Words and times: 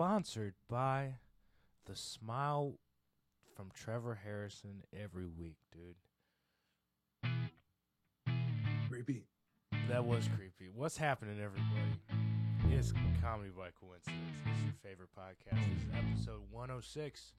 sponsored 0.00 0.54
by 0.66 1.16
the 1.84 1.94
smile 1.94 2.78
from 3.54 3.70
Trevor 3.74 4.18
Harrison 4.24 4.82
every 4.98 5.26
week, 5.26 5.58
dude. 5.70 5.96
Creepy. 8.88 9.26
That 9.90 10.06
was 10.06 10.26
creepy. 10.34 10.70
What's 10.74 10.96
happening, 10.96 11.38
everybody? 11.38 12.74
It's 12.74 12.94
Comedy 13.22 13.50
by 13.54 13.68
Coincidence. 13.78 14.38
It's 14.46 14.64
your 14.64 14.72
favorite 14.82 15.10
podcast. 15.14 15.60
This 15.68 15.82
is 15.82 15.90
episode 15.94 16.40
106. 16.50 17.32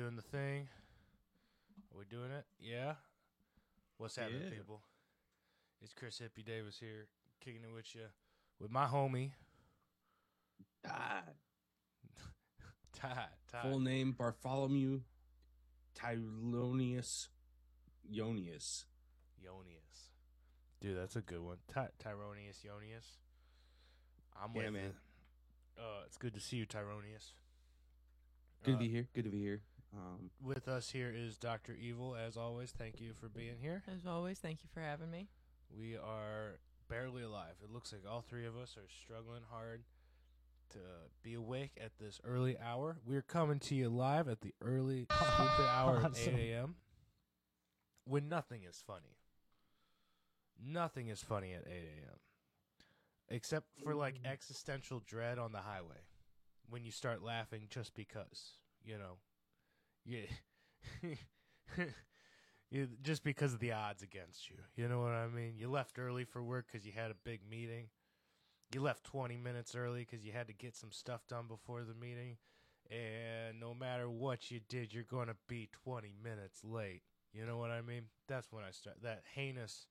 Doing 0.00 0.16
the 0.16 0.22
thing. 0.22 0.66
Are 1.92 1.98
we 1.98 2.04
doing 2.06 2.30
it? 2.30 2.46
Yeah. 2.58 2.94
What's 3.98 4.16
happening, 4.16 4.44
Yeah. 4.44 4.50
people? 4.56 4.80
It's 5.82 5.92
Chris 5.92 6.18
Hippie 6.20 6.42
Davis 6.44 6.78
here, 6.78 7.06
kicking 7.40 7.62
it 7.64 7.70
with 7.74 7.94
you, 7.94 8.06
with 8.58 8.70
my 8.70 8.86
homie 8.86 9.32
Ah, 10.86 11.22
Ty. 12.94 13.26
Ty. 13.52 13.62
full 13.62 13.78
name 13.80 14.12
Bartholomew 14.12 15.02
Tyronius 15.94 17.28
Ionius. 18.10 18.86
Ionius. 19.44 20.08
Dude, 20.80 20.96
that's 20.96 21.16
a 21.16 21.20
good 21.20 21.40
one. 21.42 21.58
Ty- 21.68 21.90
Tyronius 22.02 22.64
Ionius. 22.64 23.18
I'm 24.42 24.54
Yeah, 24.56 24.62
with 24.64 24.72
man. 24.72 24.84
it. 24.86 24.96
Uh, 25.78 26.02
it's 26.06 26.16
good 26.16 26.32
to 26.32 26.40
see 26.40 26.56
you, 26.56 26.66
Tyronius. 26.66 27.34
Good 28.62 28.76
Uh, 28.76 28.78
to 28.78 28.78
be 28.78 28.88
here. 28.88 29.08
Good 29.12 29.24
to 29.24 29.30
be 29.30 29.40
here. 29.40 29.62
Um, 29.92 30.30
With 30.42 30.68
us 30.68 30.90
here 30.90 31.12
is 31.14 31.36
Dr. 31.36 31.74
Evil, 31.74 32.14
as 32.14 32.36
always. 32.36 32.70
Thank 32.70 33.00
you 33.00 33.12
for 33.20 33.28
being 33.28 33.56
here. 33.60 33.82
As 33.92 34.06
always, 34.06 34.38
thank 34.38 34.62
you 34.62 34.68
for 34.72 34.80
having 34.80 35.10
me. 35.10 35.28
We 35.76 35.96
are 35.96 36.60
barely 36.88 37.22
alive. 37.22 37.54
It 37.62 37.72
looks 37.72 37.92
like 37.92 38.02
all 38.08 38.22
three 38.22 38.46
of 38.46 38.56
us 38.56 38.76
are 38.76 38.88
struggling 39.02 39.42
hard 39.50 39.82
to 40.70 40.78
be 41.22 41.34
awake 41.34 41.72
at 41.82 41.92
this 41.98 42.20
early 42.24 42.56
hour. 42.58 42.98
We're 43.04 43.22
coming 43.22 43.58
to 43.60 43.74
you 43.74 43.88
live 43.88 44.28
at 44.28 44.40
the 44.40 44.54
early 44.62 45.06
stupid 45.12 45.66
hour 45.68 46.02
of 46.04 46.16
8 46.18 46.28
a.m. 46.28 46.76
when 48.04 48.28
nothing 48.28 48.62
is 48.68 48.82
funny. 48.86 49.16
Nothing 50.62 51.08
is 51.08 51.20
funny 51.22 51.52
at 51.52 51.66
8 51.66 51.70
a.m. 51.70 52.18
Except 53.28 53.66
for 53.82 53.94
like 53.94 54.16
existential 54.24 55.00
dread 55.06 55.38
on 55.38 55.52
the 55.52 55.58
highway. 55.58 56.02
When 56.68 56.84
you 56.84 56.92
start 56.92 57.22
laughing 57.22 57.62
just 57.68 57.94
because, 57.94 58.58
you 58.84 58.96
know. 58.98 59.18
Yeah. 60.04 60.26
you, 62.70 62.88
just 63.02 63.22
because 63.22 63.52
of 63.52 63.60
the 63.60 63.72
odds 63.72 64.02
against 64.02 64.48
you. 64.50 64.56
You 64.76 64.88
know 64.88 65.00
what 65.00 65.12
I 65.12 65.28
mean? 65.28 65.54
You 65.56 65.70
left 65.70 65.98
early 65.98 66.24
for 66.24 66.42
work 66.42 66.66
because 66.70 66.86
you 66.86 66.92
had 66.94 67.10
a 67.10 67.16
big 67.24 67.40
meeting. 67.48 67.88
You 68.72 68.82
left 68.82 69.04
20 69.04 69.36
minutes 69.36 69.74
early 69.74 70.06
because 70.08 70.24
you 70.24 70.32
had 70.32 70.46
to 70.46 70.52
get 70.52 70.76
some 70.76 70.92
stuff 70.92 71.26
done 71.28 71.46
before 71.48 71.82
the 71.82 71.94
meeting. 71.94 72.36
And 72.90 73.60
no 73.60 73.74
matter 73.74 74.08
what 74.08 74.50
you 74.50 74.60
did, 74.68 74.92
you're 74.92 75.04
going 75.04 75.28
to 75.28 75.36
be 75.48 75.68
20 75.84 76.12
minutes 76.22 76.64
late. 76.64 77.02
You 77.32 77.46
know 77.46 77.58
what 77.58 77.70
I 77.70 77.82
mean? 77.82 78.02
That's 78.28 78.50
when 78.50 78.64
I 78.64 78.70
start 78.70 78.96
that 79.02 79.22
heinous, 79.34 79.86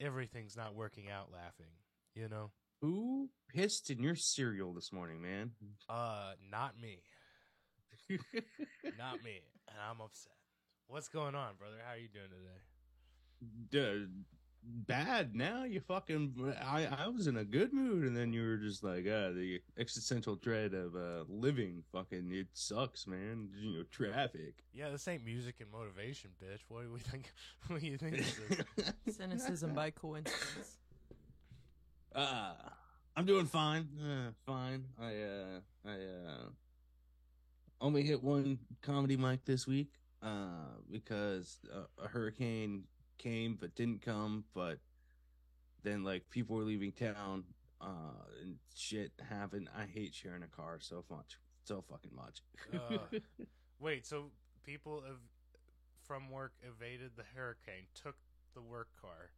everything's 0.00 0.56
not 0.56 0.74
working 0.74 1.10
out 1.10 1.30
laughing. 1.32 1.72
You 2.14 2.28
know? 2.28 2.50
who 2.82 3.30
pissed 3.48 3.90
in 3.90 4.02
your 4.02 4.16
cereal 4.16 4.74
this 4.74 4.92
morning, 4.92 5.22
man? 5.22 5.52
Uh, 5.88 6.32
not 6.50 6.74
me. 6.80 6.98
Not 8.98 9.22
me. 9.24 9.40
And 9.68 9.76
I'm 9.88 10.00
upset. 10.00 10.32
What's 10.88 11.08
going 11.08 11.34
on, 11.34 11.54
brother? 11.58 11.76
How 11.84 11.94
are 11.94 11.98
you 11.98 12.08
doing 12.08 12.28
today? 12.28 12.60
Dude, 13.70 14.24
bad. 14.62 15.34
Now 15.34 15.64
you 15.64 15.80
fucking. 15.80 16.54
I 16.62 16.86
I 16.86 17.08
was 17.08 17.26
in 17.26 17.36
a 17.36 17.44
good 17.44 17.72
mood, 17.72 18.04
and 18.04 18.16
then 18.16 18.32
you 18.32 18.42
were 18.46 18.56
just 18.56 18.84
like, 18.84 19.06
ah, 19.08 19.30
the 19.30 19.60
existential 19.78 20.36
dread 20.36 20.74
of 20.74 20.94
uh 20.94 21.24
living. 21.28 21.82
Fucking, 21.92 22.30
it 22.32 22.48
sucks, 22.52 23.06
man. 23.06 23.48
You 23.56 23.78
know, 23.78 23.84
traffic. 23.90 24.64
Yeah, 24.74 24.90
this 24.90 25.06
ain't 25.08 25.24
music 25.24 25.56
and 25.60 25.70
motivation, 25.70 26.30
bitch. 26.42 26.60
What 26.68 26.82
do 26.82 26.92
we 26.92 27.00
think? 27.00 27.32
What 27.68 27.80
do 27.80 27.86
you 27.86 27.96
think 27.96 28.16
this 28.18 28.38
is? 29.08 29.16
Cynicism 29.16 29.72
by 29.74 29.90
coincidence. 29.90 30.78
Uh 32.14 32.54
I'm 33.16 33.26
doing 33.26 33.46
fine. 33.46 33.88
Uh, 34.00 34.30
fine. 34.46 34.84
I 35.00 35.14
uh 35.14 35.60
I 35.86 35.92
uh 35.92 36.48
only 37.82 38.02
hit 38.02 38.22
one 38.22 38.58
comedy 38.80 39.16
mic 39.16 39.44
this 39.44 39.66
week 39.66 39.92
uh 40.22 40.78
because 40.90 41.58
uh, 41.74 42.02
a 42.02 42.08
hurricane 42.08 42.84
came 43.18 43.58
but 43.60 43.74
didn't 43.74 44.00
come 44.00 44.44
but 44.54 44.78
then 45.82 46.02
like 46.04 46.22
people 46.30 46.56
were 46.56 46.62
leaving 46.62 46.92
town 46.92 47.44
uh 47.80 48.22
and 48.42 48.56
shit 48.74 49.12
happened. 49.28 49.68
I 49.76 49.84
hate 49.86 50.14
sharing 50.14 50.42
a 50.42 50.48
car 50.48 50.78
so 50.80 51.04
much. 51.10 51.38
So 51.64 51.84
fucking 51.88 52.14
much. 52.14 52.42
Uh, 52.72 53.18
wait, 53.80 54.06
so 54.06 54.30
people 54.64 55.02
have, 55.06 55.20
from 56.04 56.30
work 56.30 56.52
evaded 56.62 57.12
the 57.16 57.24
hurricane, 57.34 57.86
took 57.94 58.16
the 58.54 58.62
work 58.62 58.88
car, 59.00 59.30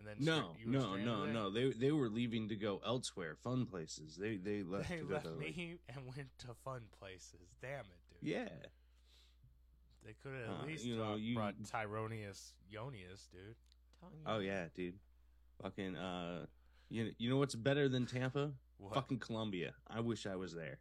and 0.00 0.08
then 0.08 0.16
no, 0.24 0.56
you 0.58 0.66
were 0.66 0.78
no, 0.78 0.96
no, 0.96 1.24
there? 1.24 1.32
no. 1.34 1.50
They 1.50 1.70
they 1.70 1.92
were 1.92 2.08
leaving 2.08 2.48
to 2.48 2.56
go 2.56 2.80
elsewhere, 2.84 3.36
fun 3.36 3.66
places. 3.66 4.16
They 4.16 4.36
they 4.36 4.62
left 4.66 4.88
They 4.88 5.02
left 5.02 5.24
to 5.26 5.30
like- 5.32 5.38
me 5.40 5.76
and 5.88 5.98
went 6.06 6.28
to 6.40 6.48
fun 6.64 6.82
places. 6.98 7.54
Damn 7.60 7.80
it, 7.80 8.20
dude. 8.20 8.30
Yeah. 8.30 8.48
They 10.04 10.14
could 10.22 10.32
have 10.32 10.56
at 10.60 10.64
Uh, 10.64 10.66
least 10.66 10.84
you 10.84 10.96
know, 10.96 11.12
uh, 11.12 11.16
you- 11.16 11.34
brought 11.36 11.54
Tyronius 11.62 12.52
Ionius, 12.72 13.28
dude. 13.30 13.56
Oh 14.26 14.38
yeah, 14.38 14.66
dude. 14.74 14.94
Fucking 15.62 15.94
uh 15.96 16.46
you 16.88 17.12
you 17.18 17.28
know 17.30 17.36
what's 17.36 17.54
better 17.54 17.88
than 17.88 18.06
Tampa? 18.06 18.52
What? 18.78 18.94
Fucking 18.94 19.18
Columbia. 19.18 19.74
I 19.86 20.00
wish 20.00 20.26
I 20.26 20.36
was 20.36 20.54
there. 20.54 20.78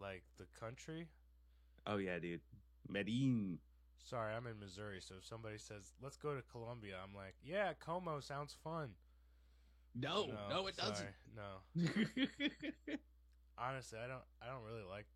Like 0.00 0.22
the 0.38 0.46
country. 0.58 1.08
Oh 1.86 1.98
yeah, 1.98 2.18
dude. 2.18 2.40
Medellin. 2.88 3.58
Sorry, 4.08 4.32
I'm 4.32 4.46
in 4.46 4.60
Missouri, 4.60 5.00
so 5.00 5.16
if 5.18 5.26
somebody 5.26 5.58
says, 5.58 5.94
let's 6.00 6.16
go 6.16 6.34
to 6.36 6.42
Columbia, 6.52 6.94
I'm 7.02 7.12
like, 7.12 7.34
yeah, 7.42 7.72
Como 7.84 8.20
sounds 8.20 8.54
fun. 8.62 8.90
No, 9.98 10.28
no, 10.48 10.66
it 10.68 10.76
sorry, 10.76 10.90
doesn't. 10.90 11.08
No. 11.34 12.94
Honestly, 13.58 13.98
I 13.98 14.06
don't 14.06 14.22
I 14.42 14.46
don't 14.46 14.62
really 14.62 14.84
like 14.88 15.06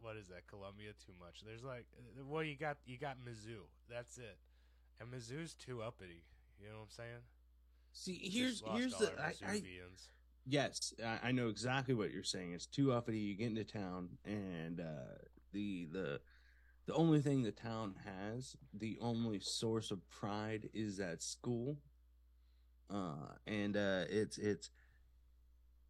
what 0.00 0.16
is 0.16 0.28
that, 0.28 0.46
Columbia 0.48 0.92
too 1.06 1.12
much. 1.20 1.42
There's 1.44 1.62
like 1.62 1.84
well 2.26 2.42
you 2.42 2.56
got 2.56 2.78
you 2.86 2.96
got 2.98 3.18
Mizzou. 3.18 3.68
That's 3.88 4.16
it. 4.16 4.38
And 4.98 5.12
Mizzou's 5.12 5.54
too 5.54 5.82
uppity. 5.82 6.24
You 6.58 6.68
know 6.68 6.76
what 6.76 6.82
I'm 6.84 6.90
saying? 6.90 7.20
See, 7.92 8.18
here's 8.22 8.62
here's 8.74 8.96
the 8.96 9.12
I, 9.20 9.34
I 9.46 9.62
yes, 10.46 10.94
I, 11.04 11.28
I 11.28 11.32
know 11.32 11.48
exactly 11.48 11.94
what 11.94 12.10
you're 12.10 12.22
saying. 12.24 12.52
It's 12.52 12.66
too 12.66 12.92
uppity. 12.92 13.18
You 13.18 13.36
get 13.36 13.48
into 13.48 13.64
town, 13.64 14.08
and 14.24 14.80
uh, 14.80 15.18
the 15.52 15.86
the 15.92 16.20
the 16.86 16.94
only 16.94 17.20
thing 17.20 17.42
the 17.42 17.52
town 17.52 17.94
has, 18.04 18.56
the 18.74 18.98
only 19.00 19.38
source 19.40 19.90
of 19.90 20.08
pride 20.10 20.68
is 20.74 20.96
that 20.98 21.22
school. 21.22 21.76
Uh, 22.92 23.34
and 23.46 23.76
uh, 23.76 24.04
it's 24.08 24.36
it's 24.38 24.70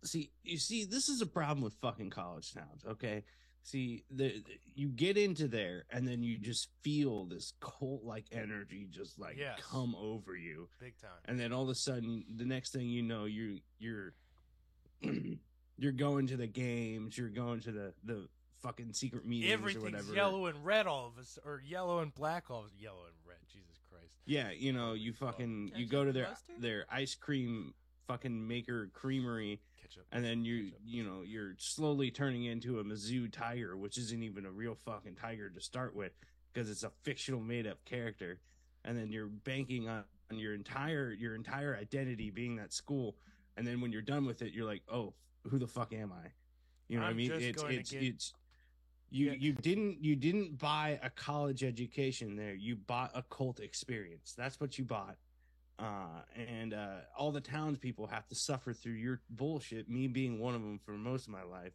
see 0.05 0.31
you 0.43 0.59
see 0.59 0.85
this 0.85 1.09
is 1.09 1.21
a 1.21 1.27
problem 1.27 1.63
with 1.63 1.75
fucking 1.81 2.11
college 2.11 2.53
towns. 2.53 2.85
Okay, 2.87 3.25
see 3.63 4.05
the, 4.11 4.29
the 4.45 4.59
you 4.75 4.89
get 4.89 5.17
into 5.17 5.49
there 5.49 5.85
and 5.91 6.07
then 6.07 6.23
you 6.23 6.37
just 6.39 6.69
feel 6.83 7.25
this 7.25 7.53
cult 7.61 8.05
like 8.05 8.27
energy 8.33 8.87
just 8.91 9.19
like 9.19 9.37
Yes. 9.39 9.59
come 9.63 9.95
over 9.99 10.37
you 10.37 10.69
Big 10.81 10.99
time. 10.99 11.11
and 11.27 11.39
then 11.41 11.53
all 11.53 11.63
of 11.63 11.69
a 11.71 11.75
sudden 11.75 12.25
the 12.37 12.45
next 12.45 12.73
thing 12.73 12.89
you 12.89 13.03
know 13.03 13.25
you 13.27 13.59
you're 13.79 14.13
you're 15.79 15.93
going 15.93 16.27
to 16.27 16.37
the 16.37 16.47
games 16.47 17.17
you're 17.19 17.29
going 17.29 17.61
to 17.61 17.73
the 17.73 17.93
the 18.05 18.29
fucking 18.63 18.93
secret 18.93 19.27
meetings 19.27 19.51
or 19.51 19.55
Everything's 19.55 19.85
whatever 19.85 20.15
yellow 20.15 20.47
and 20.47 20.65
red 20.65 20.87
all 20.87 21.07
of 21.07 21.19
us, 21.19 21.39
or 21.45 21.63
yellow 21.65 22.01
and 22.01 22.15
black 22.15 22.51
all 22.51 22.61
of 22.61 22.67
us. 22.67 22.73
yellow 22.79 23.05
and 23.07 23.15
red. 23.27 23.39
Jesus 23.53 23.81
Christ. 23.91 24.13
yeah 24.27 24.51
you 24.51 24.73
know 24.73 24.89
Holy 24.89 25.01
you 25.01 25.13
fuck. 25.13 25.33
fucking 25.33 25.73
you 25.77 25.87
go 25.87 26.05
to 26.05 26.13
their 26.13 26.29
mustard? 26.29 26.57
their 26.61 26.87
ice 26.91 27.15
cream 27.15 27.75
fucking 28.07 28.47
maker 28.47 28.91
creamery 28.93 29.61
Ketchup. 29.81 30.05
and 30.13 30.25
then 30.25 30.45
you 30.45 30.65
Ketchup. 30.65 30.79
you 30.85 31.05
know 31.05 31.23
you're 31.25 31.55
slowly 31.59 32.11
turning 32.11 32.45
into 32.45 32.79
a 32.81 32.85
Mizzou 32.85 33.31
tiger 33.33 33.77
which 33.77 33.97
isn't 33.99 34.23
even 34.23 34.47
a 34.47 34.51
real 34.51 34.75
fucking 34.75 35.15
tiger 35.17 35.49
to 35.51 35.61
start 35.61 35.95
with 35.95 36.13
because 36.53 36.69
it's 36.71 36.83
a 36.83 36.91
fictional 37.03 37.41
made 37.41 37.67
up 37.67 37.85
character 37.85 38.39
and 38.85 38.97
then 38.99 39.13
you're 39.13 39.27
banking 39.27 39.89
on, 39.89 40.05
on 40.31 40.39
your 40.39 40.55
entire 40.55 41.13
your 41.13 41.35
entire 41.35 41.77
identity 41.81 42.31
being 42.31 42.57
that 42.57 42.73
school 42.73 43.17
and 43.57 43.67
then 43.67 43.81
when 43.81 43.93
you're 43.93 44.03
done 44.03 44.25
with 44.27 44.43
it 44.43 44.53
you're 44.53 44.67
like 44.67 44.83
oh 44.93 45.13
who 45.49 45.59
the 45.59 45.67
fuck 45.67 45.93
am 45.93 46.13
I 46.13 46.29
you 46.89 46.97
know 46.99 47.05
what 47.05 47.11
I 47.11 47.15
mean 47.15 47.29
just 47.29 47.41
it's 47.43 47.63
going 47.63 47.75
to 47.75 47.81
it's 47.81 47.91
get- 47.93 48.03
it's 48.03 48.35
you 49.11 49.27
Yeah. 49.27 49.37
you 49.39 49.53
didn't 49.53 50.03
you 50.05 50.17
didn't 50.17 50.59
buy 50.59 50.99
a 51.03 51.11
college 51.11 51.63
education 51.65 52.37
there 52.37 52.55
you 52.55 52.77
bought 52.77 53.11
a 53.15 53.23
cult 53.25 53.61
experience 53.61 54.35
that's 54.37 54.61
what 54.61 54.79
you 54.79 54.85
bought 54.85 55.17
uh, 55.81 56.21
and 56.37 56.75
uh, 56.75 56.97
all 57.17 57.33
the 57.33 57.41
townspeople 57.41 58.07
have 58.07 58.29
to 58.29 58.35
suffer 58.35 58.73
through 58.73 58.93
your 58.93 59.21
bullshit. 59.31 59.89
Me 59.89 60.07
being 60.09 60.39
one 60.39 60.55
of 60.55 60.61
them 60.61 60.79
for 60.85 60.93
most 60.93 61.27
of 61.27 61.33
my 61.33 61.43
life, 61.43 61.73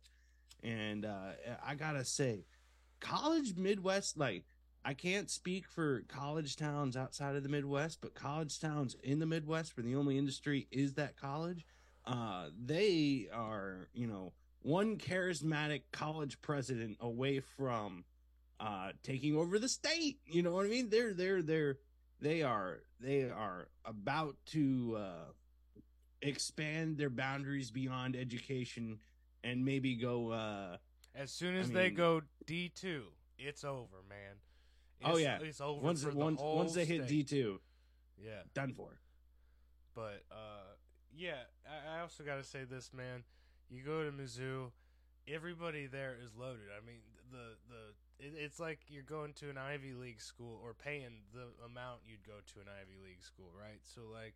and 0.63 1.05
uh, 1.05 1.31
I 1.65 1.75
gotta 1.75 2.05
say, 2.05 2.45
college 2.99 3.55
Midwest, 3.55 4.17
like 4.17 4.45
I 4.83 4.93
can't 4.93 5.29
speak 5.29 5.67
for 5.67 6.03
college 6.07 6.55
towns 6.55 6.95
outside 6.95 7.35
of 7.35 7.41
the 7.41 7.49
Midwest, 7.49 7.99
but 8.01 8.13
college 8.13 8.59
towns 8.59 8.95
in 9.03 9.17
the 9.17 9.25
Midwest, 9.25 9.75
where 9.75 9.83
the 9.83 9.95
only 9.95 10.19
industry 10.19 10.67
is 10.71 10.93
that 10.93 11.17
college, 11.17 11.65
uh, 12.05 12.49
they 12.63 13.27
are, 13.33 13.89
you 13.93 14.05
know, 14.05 14.33
one 14.65 14.97
charismatic 14.97 15.83
college 15.91 16.41
president 16.41 16.97
away 17.00 17.39
from 17.39 18.03
uh 18.59 18.89
taking 19.03 19.35
over 19.38 19.59
the 19.59 19.69
state 19.69 20.17
you 20.25 20.41
know 20.41 20.51
what 20.51 20.65
i 20.65 20.69
mean 20.69 20.89
they're 20.89 21.13
they're 21.13 21.44
they're 21.44 21.77
they 22.19 22.41
are 22.41 22.79
they 23.00 23.29
are 23.29 23.67
about 23.85 24.35
to 24.47 24.95
uh 24.97 25.31
expand 26.21 26.97
their 26.97 27.09
boundaries 27.12 27.69
beyond 27.69 28.15
education 28.15 28.97
and 29.44 29.63
maybe 29.63 29.95
go 29.95 30.31
uh 30.31 30.77
As 31.13 31.31
soon 31.31 31.56
I 31.56 31.59
as 31.59 31.69
they 31.71 31.88
mean- 31.89 31.95
go 31.95 32.21
D 32.47 32.69
two, 32.73 33.03
it's 33.38 33.63
over, 33.63 33.97
man. 34.09 34.35
Oh, 35.03 35.17
yeah. 35.17 35.38
it's 35.41 35.62
over 35.62 35.81
once 35.85 36.03
for 36.03 36.09
the 36.12 36.17
once 36.17 36.39
whole 36.41 36.56
once 36.57 36.73
they 36.73 36.85
hit. 36.85 37.06
D2 37.07 37.57
Yeah, 38.17 38.31
done 38.56 38.73
for 38.73 38.89
but 39.94 40.23
uh, 40.31 40.73
yeah, 41.15 41.44
I, 41.65 41.97
I 41.97 42.01
also 42.01 42.23
got 42.23 42.35
to 42.38 42.44
say 42.44 42.63
this, 42.65 42.91
man. 42.94 43.23
You 43.69 43.81
go 43.83 44.03
to 44.03 44.12
Mizzou, 44.12 44.71
everybody 45.27 45.88
there 45.88 46.15
is 46.23 46.35
loaded. 46.38 46.69
I 46.71 46.85
mean, 46.85 47.00
the 47.31 47.57
the 47.69 48.25
it, 48.25 48.33
it's 48.38 48.59
like 48.59 48.79
you're 48.88 49.03
going 49.03 49.33
to 49.33 49.50
an 49.50 49.57
Ivy 49.57 49.94
League 49.94 50.21
school 50.21 50.59
or 50.63 50.73
paying 50.73 51.23
the 51.33 51.47
amount 51.65 52.01
you'd 52.07 52.25
go 52.25 52.39
to 52.53 52.59
an 52.59 52.67
Ivy 52.81 52.97
League 53.03 53.23
school, 53.23 53.51
right? 53.59 53.79
So 53.83 54.01
like, 54.12 54.35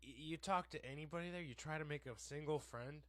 you 0.00 0.36
talk 0.36 0.70
to 0.70 0.84
anybody 0.84 1.30
there, 1.30 1.42
you 1.42 1.54
try 1.54 1.78
to 1.78 1.84
make 1.84 2.06
a 2.06 2.18
single 2.18 2.58
friend. 2.58 3.02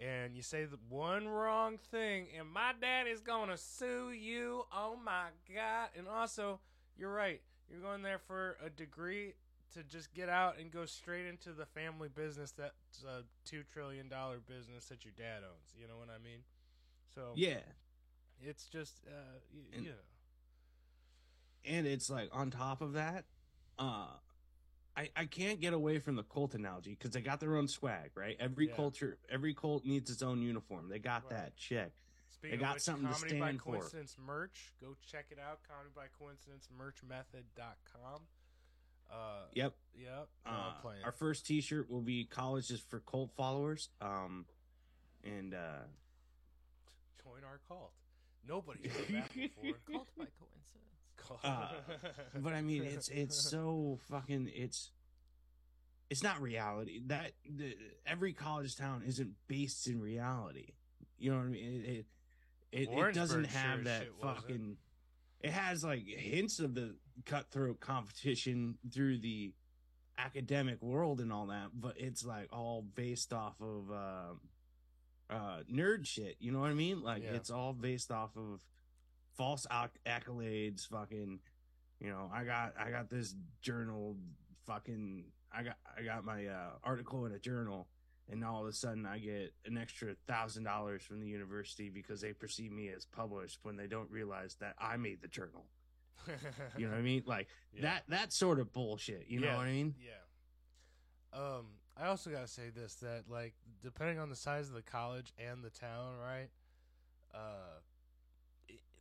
And 0.00 0.36
you 0.36 0.42
say 0.42 0.64
the 0.64 0.78
one 0.88 1.26
wrong 1.26 1.76
thing, 1.90 2.28
and 2.38 2.48
my 2.48 2.72
dad 2.80 3.08
is 3.08 3.20
gonna 3.20 3.56
sue 3.56 4.12
you. 4.12 4.62
Oh 4.72 4.96
my 5.04 5.30
god! 5.52 5.88
And 5.98 6.06
also, 6.06 6.60
you're 6.96 7.12
right. 7.12 7.40
You're 7.68 7.80
going 7.80 8.02
there 8.02 8.20
for 8.20 8.58
a 8.64 8.70
degree 8.70 9.34
to 9.74 9.82
just 9.82 10.12
get 10.14 10.28
out 10.28 10.58
and 10.58 10.70
go 10.70 10.84
straight 10.86 11.26
into 11.26 11.52
the 11.52 11.66
family 11.66 12.08
business 12.08 12.52
that's 12.52 13.04
a 13.04 13.22
two 13.44 13.62
trillion 13.72 14.08
dollar 14.08 14.38
business 14.38 14.86
that 14.86 15.04
your 15.04 15.12
dad 15.16 15.42
owns. 15.44 15.74
You 15.78 15.86
know 15.88 15.96
what 15.98 16.08
I 16.08 16.18
mean? 16.22 16.40
So 17.14 17.32
yeah 17.36 17.58
it's 18.40 18.66
just 18.66 19.00
uh, 19.06 19.10
y- 19.52 19.60
And- 19.76 19.84
yeah, 19.86 19.92
and 21.76 21.86
it's 21.86 22.08
like 22.08 22.28
on 22.32 22.50
top 22.50 22.80
of 22.80 22.92
that 22.94 23.24
uh 23.78 24.06
I, 24.96 25.10
I 25.14 25.24
can't 25.26 25.60
get 25.60 25.74
away 25.74 26.00
from 26.00 26.16
the 26.16 26.24
cult 26.24 26.54
analogy 26.54 26.90
because 26.90 27.12
they 27.12 27.20
got 27.20 27.38
their 27.38 27.56
own 27.56 27.68
swag, 27.68 28.10
right? 28.16 28.36
Every 28.40 28.66
Yeah. 28.68 28.74
culture, 28.74 29.16
every 29.30 29.54
cult 29.54 29.84
needs 29.84 30.10
its 30.10 30.22
own 30.22 30.42
uniform. 30.42 30.88
They 30.88 30.98
got 30.98 31.22
Right. 31.24 31.30
that 31.38 31.56
check. 31.56 31.92
Speaking 32.30 32.58
got 32.58 32.70
of 32.70 32.74
which, 32.74 32.82
something 32.82 33.06
to 33.08 33.14
stand 33.14 33.38
by 33.40 33.52
for. 33.52 33.58
Coincidence 33.76 34.16
merch. 34.18 34.72
Go 34.80 34.96
check 35.08 35.26
it 35.30 35.38
out. 35.38 35.60
Comedy 35.68 35.90
by 35.94 36.06
Coincidence 36.18 36.68
merchmethod.com. 36.76 38.22
Uh, 39.10 39.44
Yep. 39.54 39.74
Yep. 39.96 40.28
No, 40.46 40.50
Uh, 40.52 40.72
playing. 40.80 41.02
our 41.04 41.12
first 41.12 41.46
T-shirt 41.46 41.90
will 41.90 42.02
be 42.02 42.24
"College 42.24 42.70
is 42.70 42.80
for 42.80 43.00
cult 43.00 43.30
followers." 43.36 43.88
Um, 44.00 44.46
and 45.24 45.54
uh, 45.54 45.78
Join 47.24 47.44
our 47.44 47.60
cult. 47.68 47.92
Nobody's 48.46 48.92
done 48.92 49.04
that 49.12 49.34
before. 49.34 49.74
Cult 49.90 50.08
by 50.16 50.24
coincidence. 50.38 50.84
Cult. 51.16 51.40
Uh, 51.44 51.68
but 52.36 52.52
I 52.52 52.62
mean, 52.62 52.84
it's 52.84 53.08
it's 53.08 53.36
so 53.36 53.98
fucking 54.08 54.50
it's 54.54 54.90
it's 56.10 56.22
not 56.22 56.40
reality. 56.40 57.00
That 57.06 57.32
the, 57.48 57.76
every 58.06 58.32
college 58.32 58.76
town 58.76 59.02
isn't 59.06 59.34
based 59.48 59.86
in 59.88 60.00
reality. 60.00 60.74
You 61.18 61.32
know 61.32 61.38
what 61.38 61.46
I 61.46 61.48
mean? 61.48 61.82
It 61.84 61.88
it, 61.90 62.06
it, 62.70 62.88
it 62.90 63.14
doesn't 63.14 63.42
Warrensburg 63.42 63.50
sure 63.50 63.60
have 63.60 63.84
that 63.84 64.02
shit 64.02 64.12
wasn't. 64.22 64.36
fucking. 64.42 64.76
It 65.40 65.50
has 65.50 65.84
like 65.84 66.04
hints 66.06 66.58
of 66.58 66.74
the 66.74 66.96
cutthroat 67.24 67.80
competition 67.80 68.76
through 68.92 69.18
the 69.18 69.52
academic 70.18 70.82
world 70.82 71.20
and 71.20 71.32
all 71.32 71.46
that, 71.46 71.68
but 71.74 71.94
it's 71.96 72.24
like 72.24 72.48
all 72.52 72.82
based 72.82 73.32
off 73.32 73.54
of 73.60 73.90
um 73.90 74.40
uh, 75.30 75.60
nerd 75.70 76.06
shit. 76.06 76.36
You 76.40 76.52
know 76.52 76.60
what 76.60 76.70
I 76.70 76.74
mean? 76.74 77.02
Like 77.02 77.22
Yeah. 77.22 77.34
it's 77.34 77.50
all 77.50 77.72
based 77.74 78.10
off 78.10 78.30
of 78.36 78.62
false 79.36 79.66
acc- 79.70 80.00
accolades. 80.06 80.86
Fucking, 80.88 81.38
you 82.00 82.08
know, 82.08 82.30
I 82.32 82.44
got 82.44 82.74
I 82.78 82.90
got 82.90 83.10
this 83.10 83.34
journal. 83.60 84.16
Fucking, 84.66 85.24
I 85.52 85.62
got 85.62 85.76
I 85.96 86.02
got 86.02 86.24
my 86.24 86.46
uh, 86.46 86.70
article 86.82 87.26
in 87.26 87.32
a 87.32 87.38
journal, 87.38 87.86
and 88.30 88.44
all 88.44 88.62
of 88.62 88.68
a 88.68 88.72
sudden 88.72 89.06
I 89.06 89.18
get 89.18 89.52
an 89.64 89.78
extra 89.78 90.14
thousand 90.26 90.64
dollars 90.64 91.02
from 91.02 91.20
the 91.20 91.26
university 91.26 91.88
because 91.88 92.20
they 92.20 92.32
perceive 92.32 92.70
me 92.72 92.88
as 92.88 93.06
published 93.06 93.58
when 93.62 93.76
they 93.76 93.86
don't 93.86 94.10
realize 94.10 94.56
that 94.60 94.74
I 94.78 94.96
made 94.96 95.20
the 95.22 95.28
journal. 95.28 95.66
You 96.76 96.86
know 96.86 96.92
what 96.92 96.98
I 96.98 97.02
mean? 97.02 97.22
Like 97.26 97.48
Yeah. 97.74 97.82
that 97.82 98.02
that 98.08 98.32
sort 98.32 98.58
of 98.60 98.72
bullshit. 98.72 99.26
You 99.28 99.40
know 99.40 99.56
what 99.56 99.66
I 99.66 99.70
mean? 99.70 99.94
Yeah. 100.04 101.38
Um, 101.40 101.66
I 101.96 102.06
also 102.06 102.30
gotta 102.30 102.48
say 102.48 102.70
this 102.74 102.94
that 102.96 103.24
like 103.28 103.54
depending 103.82 104.18
on 104.18 104.28
the 104.28 104.36
size 104.36 104.68
of 104.68 104.74
the 104.74 104.82
college 104.82 105.32
and 105.38 105.62
the 105.64 105.70
town, 105.70 106.16
right? 106.22 106.48
Uh, 107.34 107.78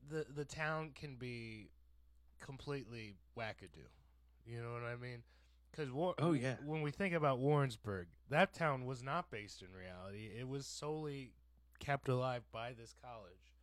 the 0.09 0.25
the 0.33 0.45
town 0.45 0.91
can 0.95 1.15
be 1.15 1.69
completely 2.39 3.15
wackadoo. 3.37 3.89
You 4.45 4.61
know 4.61 4.71
what 4.71 4.83
I 4.83 4.95
mean? 4.95 5.23
Because 5.71 5.91
War- 5.91 6.15
Oh, 6.17 6.33
yeah. 6.33 6.55
when 6.65 6.81
we 6.81 6.91
think 6.91 7.13
about 7.13 7.39
Warrensburg, 7.39 8.07
that 8.29 8.53
town 8.53 8.85
was 8.85 9.03
not 9.03 9.29
based 9.29 9.61
in 9.61 9.67
reality. 9.73 10.29
It 10.37 10.47
was 10.47 10.65
solely 10.65 11.33
kept 11.79 12.07
alive 12.09 12.43
by 12.51 12.73
this 12.73 12.95
college, 13.01 13.53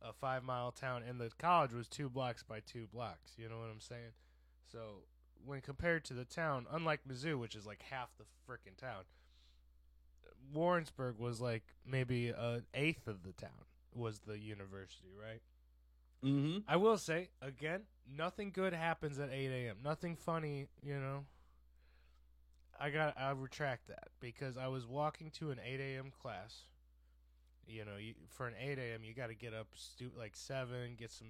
a 0.00 0.12
five 0.12 0.44
mile 0.44 0.70
town, 0.70 1.02
and 1.02 1.20
the 1.20 1.30
college 1.38 1.72
was 1.72 1.88
two 1.88 2.08
blocks 2.08 2.42
by 2.42 2.60
two 2.60 2.86
blocks. 2.86 3.32
You 3.36 3.48
know 3.48 3.58
what 3.58 3.70
I'm 3.70 3.80
saying? 3.80 4.12
So 4.70 5.04
when 5.44 5.60
compared 5.60 6.04
to 6.04 6.14
the 6.14 6.24
town, 6.24 6.66
unlike 6.70 7.00
Mizzou, 7.08 7.38
which 7.38 7.56
is 7.56 7.66
like 7.66 7.82
half 7.82 8.10
the 8.16 8.24
frickin' 8.46 8.76
town, 8.76 9.04
Warrensburg 10.52 11.18
was 11.18 11.40
like 11.40 11.64
maybe 11.86 12.28
an 12.28 12.64
eighth 12.74 13.06
of 13.08 13.22
the 13.22 13.32
town 13.32 13.50
was 13.94 14.20
the 14.20 14.38
university, 14.38 15.08
right? 15.20 15.42
Mm-hmm. 16.24 16.58
I 16.68 16.76
will 16.76 16.98
say 16.98 17.28
again, 17.40 17.82
nothing 18.16 18.50
good 18.50 18.72
happens 18.72 19.18
at 19.18 19.30
8 19.32 19.46
a.m. 19.46 19.76
Nothing 19.82 20.16
funny, 20.16 20.66
you 20.82 20.98
know. 20.98 21.24
I 22.78 22.90
got 22.90 23.18
I 23.18 23.30
retract 23.32 23.88
that 23.88 24.08
because 24.20 24.56
I 24.56 24.68
was 24.68 24.86
walking 24.86 25.30
to 25.32 25.50
an 25.50 25.60
8 25.64 25.80
a.m. 25.80 26.12
class. 26.22 26.62
You 27.66 27.84
know, 27.84 27.96
you, 27.98 28.14
for 28.28 28.48
an 28.48 28.54
8 28.58 28.78
a.m. 28.78 29.04
you 29.04 29.14
got 29.14 29.28
to 29.28 29.34
get 29.34 29.54
up 29.54 29.68
stu- 29.74 30.12
like 30.16 30.34
seven, 30.34 30.96
get 30.98 31.10
some 31.10 31.28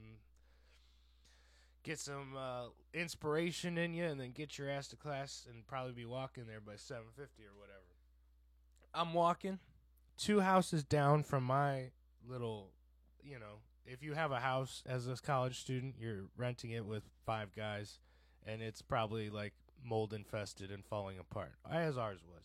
get 1.83 1.99
some 1.99 2.37
uh, 2.37 2.67
inspiration 2.95 3.79
in 3.79 3.95
you, 3.95 4.05
and 4.05 4.21
then 4.21 4.31
get 4.33 4.59
your 4.59 4.71
ass 4.71 4.89
to 4.89 4.97
class 4.97 5.47
and 5.51 5.67
probably 5.67 5.93
be 5.93 6.05
walking 6.05 6.47
there 6.47 6.61
by 6.61 6.75
7:50 6.75 6.99
or 7.45 7.57
whatever. 7.59 7.81
I'm 8.95 9.13
walking 9.13 9.59
two 10.17 10.41
houses 10.41 10.85
down 10.85 11.23
from 11.23 11.45
my 11.45 11.91
little, 12.27 12.71
you 13.23 13.39
know, 13.39 13.61
if 13.87 14.03
you 14.03 14.15
have 14.15 14.33
a 14.33 14.41
house 14.41 14.83
as 14.87 15.07
a 15.07 15.17
college 15.17 15.61
student, 15.61 15.97
you're 15.99 16.25
renting 16.37 16.71
it 16.71 16.85
with 16.87 17.03
five 17.27 17.55
guys, 17.55 17.99
and 18.47 18.63
it's 18.63 18.83
probably 18.83 19.31
like 19.31 19.55
mold 19.85 20.13
infested 20.13 20.71
and 20.71 20.85
falling 20.85 21.19
apart, 21.19 21.53
as 21.71 21.97
ours 21.97 22.21
was. 22.27 22.45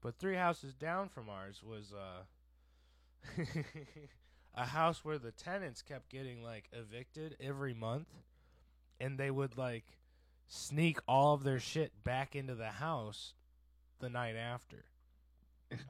But 0.00 0.16
three 0.18 0.36
houses 0.36 0.74
down 0.74 1.08
from 1.08 1.28
ours 1.28 1.62
was 1.62 1.92
uh, 1.92 3.42
a 4.54 4.66
house 4.66 5.04
where 5.04 5.18
the 5.18 5.32
tenants 5.32 5.82
kept 5.82 6.10
getting 6.10 6.42
like 6.42 6.68
evicted 6.72 7.36
every 7.40 7.74
month, 7.74 8.08
and 9.00 9.18
they 9.18 9.30
would 9.30 9.56
like 9.56 9.84
sneak 10.48 10.98
all 11.08 11.34
of 11.34 11.42
their 11.42 11.58
shit 11.58 11.92
back 12.04 12.36
into 12.36 12.54
the 12.54 12.70
house 12.70 13.34
the 13.98 14.08
night 14.08 14.36
after 14.36 14.84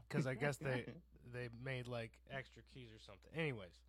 because 0.09 0.27
I 0.27 0.35
guess 0.35 0.57
they 0.57 0.85
they 1.33 1.49
made 1.65 1.87
like 1.87 2.13
extra 2.31 2.63
keys 2.73 2.89
or 2.95 3.01
something. 3.01 3.31
Anyways, 3.37 3.81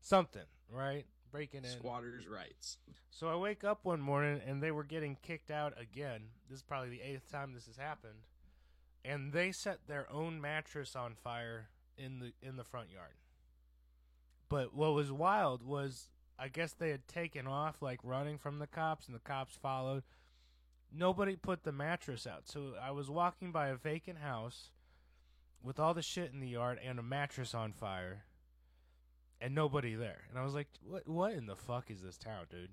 something 0.00 0.46
right 0.70 1.06
breaking 1.30 1.64
in. 1.64 1.70
Squatters' 1.70 2.26
rights. 2.28 2.78
So 3.10 3.28
I 3.28 3.36
wake 3.36 3.64
up 3.64 3.80
one 3.84 4.00
morning 4.00 4.40
and 4.46 4.62
they 4.62 4.70
were 4.70 4.84
getting 4.84 5.16
kicked 5.22 5.50
out 5.50 5.74
again. 5.80 6.22
This 6.48 6.58
is 6.58 6.62
probably 6.62 6.90
the 6.90 7.02
eighth 7.02 7.30
time 7.30 7.52
this 7.52 7.66
has 7.66 7.76
happened, 7.76 8.26
and 9.04 9.32
they 9.32 9.52
set 9.52 9.86
their 9.86 10.10
own 10.12 10.40
mattress 10.40 10.96
on 10.96 11.14
fire 11.14 11.68
in 11.96 12.18
the 12.18 12.32
in 12.42 12.56
the 12.56 12.64
front 12.64 12.90
yard. 12.90 13.14
But 14.48 14.74
what 14.74 14.94
was 14.94 15.12
wild 15.12 15.62
was 15.62 16.08
I 16.38 16.48
guess 16.48 16.72
they 16.72 16.90
had 16.90 17.06
taken 17.06 17.46
off 17.46 17.82
like 17.82 18.00
running 18.02 18.38
from 18.38 18.58
the 18.58 18.66
cops 18.66 19.06
and 19.06 19.14
the 19.14 19.20
cops 19.20 19.56
followed. 19.56 20.02
Nobody 20.92 21.36
put 21.36 21.62
the 21.62 21.72
mattress 21.72 22.26
out. 22.26 22.48
So 22.48 22.72
I 22.82 22.90
was 22.90 23.08
walking 23.08 23.52
by 23.52 23.68
a 23.68 23.76
vacant 23.76 24.18
house 24.18 24.70
with 25.62 25.78
all 25.78 25.94
the 25.94 26.02
shit 26.02 26.32
in 26.32 26.40
the 26.40 26.48
yard 26.48 26.80
and 26.82 26.98
a 26.98 27.02
mattress 27.02 27.54
on 27.54 27.72
fire 27.72 28.24
and 29.40 29.54
nobody 29.54 29.94
there. 29.94 30.22
And 30.28 30.38
I 30.38 30.44
was 30.44 30.54
like, 30.54 30.68
what 30.82 31.08
what 31.08 31.32
in 31.32 31.46
the 31.46 31.56
fuck 31.56 31.90
is 31.90 32.02
this 32.02 32.16
town, 32.16 32.46
dude? 32.50 32.70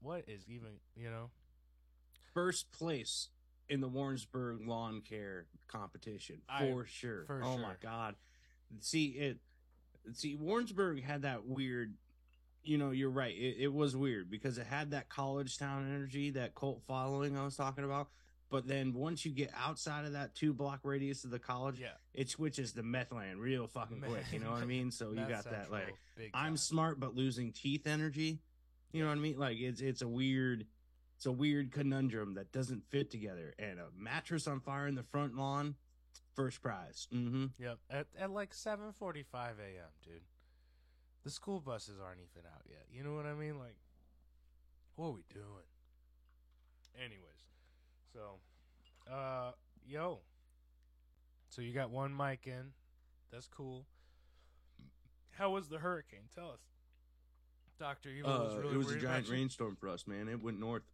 What 0.00 0.24
is 0.28 0.44
even, 0.48 0.80
you 0.96 1.10
know? 1.10 1.30
First 2.32 2.72
place 2.72 3.28
in 3.68 3.80
the 3.80 3.88
Warrensburg 3.88 4.66
lawn 4.66 5.00
care 5.00 5.46
competition 5.68 6.42
I- 6.48 6.70
for 6.70 6.84
sure. 6.86 7.24
for 7.26 7.42
oh 7.42 7.58
my 7.58 7.74
god. 7.80 8.16
See 8.80 9.06
it 9.06 9.38
see 10.12 10.34
Warrensburg 10.34 11.02
had 11.02 11.22
that 11.22 11.46
weird 11.46 11.94
you 12.66 12.78
know, 12.78 12.92
you're 12.92 13.10
right. 13.10 13.34
It, 13.36 13.56
it 13.60 13.72
was 13.72 13.94
weird 13.94 14.30
because 14.30 14.58
it 14.58 14.66
had 14.66 14.92
that 14.92 15.08
college 15.08 15.58
town 15.58 15.86
energy, 15.86 16.30
that 16.30 16.54
cult 16.54 16.80
following 16.86 17.36
I 17.36 17.44
was 17.44 17.56
talking 17.56 17.84
about. 17.84 18.08
But 18.50 18.68
then 18.68 18.92
once 18.92 19.24
you 19.24 19.32
get 19.32 19.50
outside 19.56 20.04
of 20.04 20.12
that 20.12 20.34
two 20.34 20.52
block 20.52 20.80
radius 20.84 21.24
of 21.24 21.30
the 21.30 21.38
college, 21.38 21.80
Yeah. 21.80 21.88
it 22.12 22.28
switches 22.28 22.72
to 22.74 22.82
meth 22.82 23.10
land 23.12 23.40
real 23.40 23.66
fucking 23.66 24.00
quick. 24.00 24.24
You 24.32 24.38
know 24.38 24.50
what 24.52 24.62
I 24.62 24.66
mean? 24.66 24.90
So 24.90 25.10
you 25.10 25.24
got 25.26 25.44
that 25.44 25.70
like 25.72 25.94
I'm 26.32 26.56
smart 26.56 27.00
but 27.00 27.14
losing 27.16 27.52
teeth 27.52 27.86
energy. 27.86 28.38
You 28.92 29.02
know 29.02 29.08
what 29.08 29.18
I 29.18 29.20
mean? 29.20 29.38
Like 29.38 29.58
it's 29.58 29.80
it's 29.80 30.02
a 30.02 30.08
weird 30.08 30.66
it's 31.16 31.26
a 31.26 31.32
weird 31.32 31.72
conundrum 31.72 32.34
that 32.34 32.52
doesn't 32.52 32.84
fit 32.90 33.10
together. 33.10 33.54
And 33.58 33.80
a 33.80 33.86
mattress 33.96 34.46
on 34.46 34.60
fire 34.60 34.86
in 34.86 34.94
the 34.94 35.02
front 35.02 35.36
lawn, 35.36 35.74
first 36.34 36.60
prize. 36.62 37.08
Mm-hmm. 37.12 37.46
Yep. 37.58 37.78
At 37.90 38.06
at 38.18 38.30
like 38.30 38.52
7:45 38.54 39.24
a.m., 39.58 39.90
dude. 40.04 40.22
The 41.24 41.30
school 41.30 41.58
buses 41.60 41.98
aren't 42.04 42.20
even 42.20 42.46
out 42.54 42.62
yet. 42.68 42.84
You 42.92 43.02
know 43.02 43.14
what 43.16 43.26
I 43.26 43.34
mean? 43.34 43.58
Like 43.58 43.76
what 44.96 45.06
are 45.08 45.12
we 45.12 45.24
doing? 45.32 45.66
Anyways. 46.96 47.33
So, 48.14 48.38
uh 49.12 49.50
yo. 49.86 50.20
So 51.50 51.60
you 51.62 51.74
got 51.74 51.90
one 51.90 52.16
mic 52.16 52.46
in. 52.46 52.72
That's 53.30 53.48
cool. 53.48 53.86
How 55.32 55.50
was 55.50 55.68
the 55.68 55.78
hurricane? 55.78 56.28
Tell 56.34 56.50
us. 56.52 56.60
Dr. 57.78 58.10
Evil 58.10 58.30
was 58.30 58.54
Uh, 58.54 58.60
really 58.60 58.74
it 58.74 58.78
was 58.78 58.90
a 58.92 58.98
giant 59.00 59.28
rainstorm 59.28 59.76
for 59.76 59.88
us, 59.88 60.06
man. 60.06 60.28
It 60.28 60.40
went 60.40 60.60
north. 60.60 60.84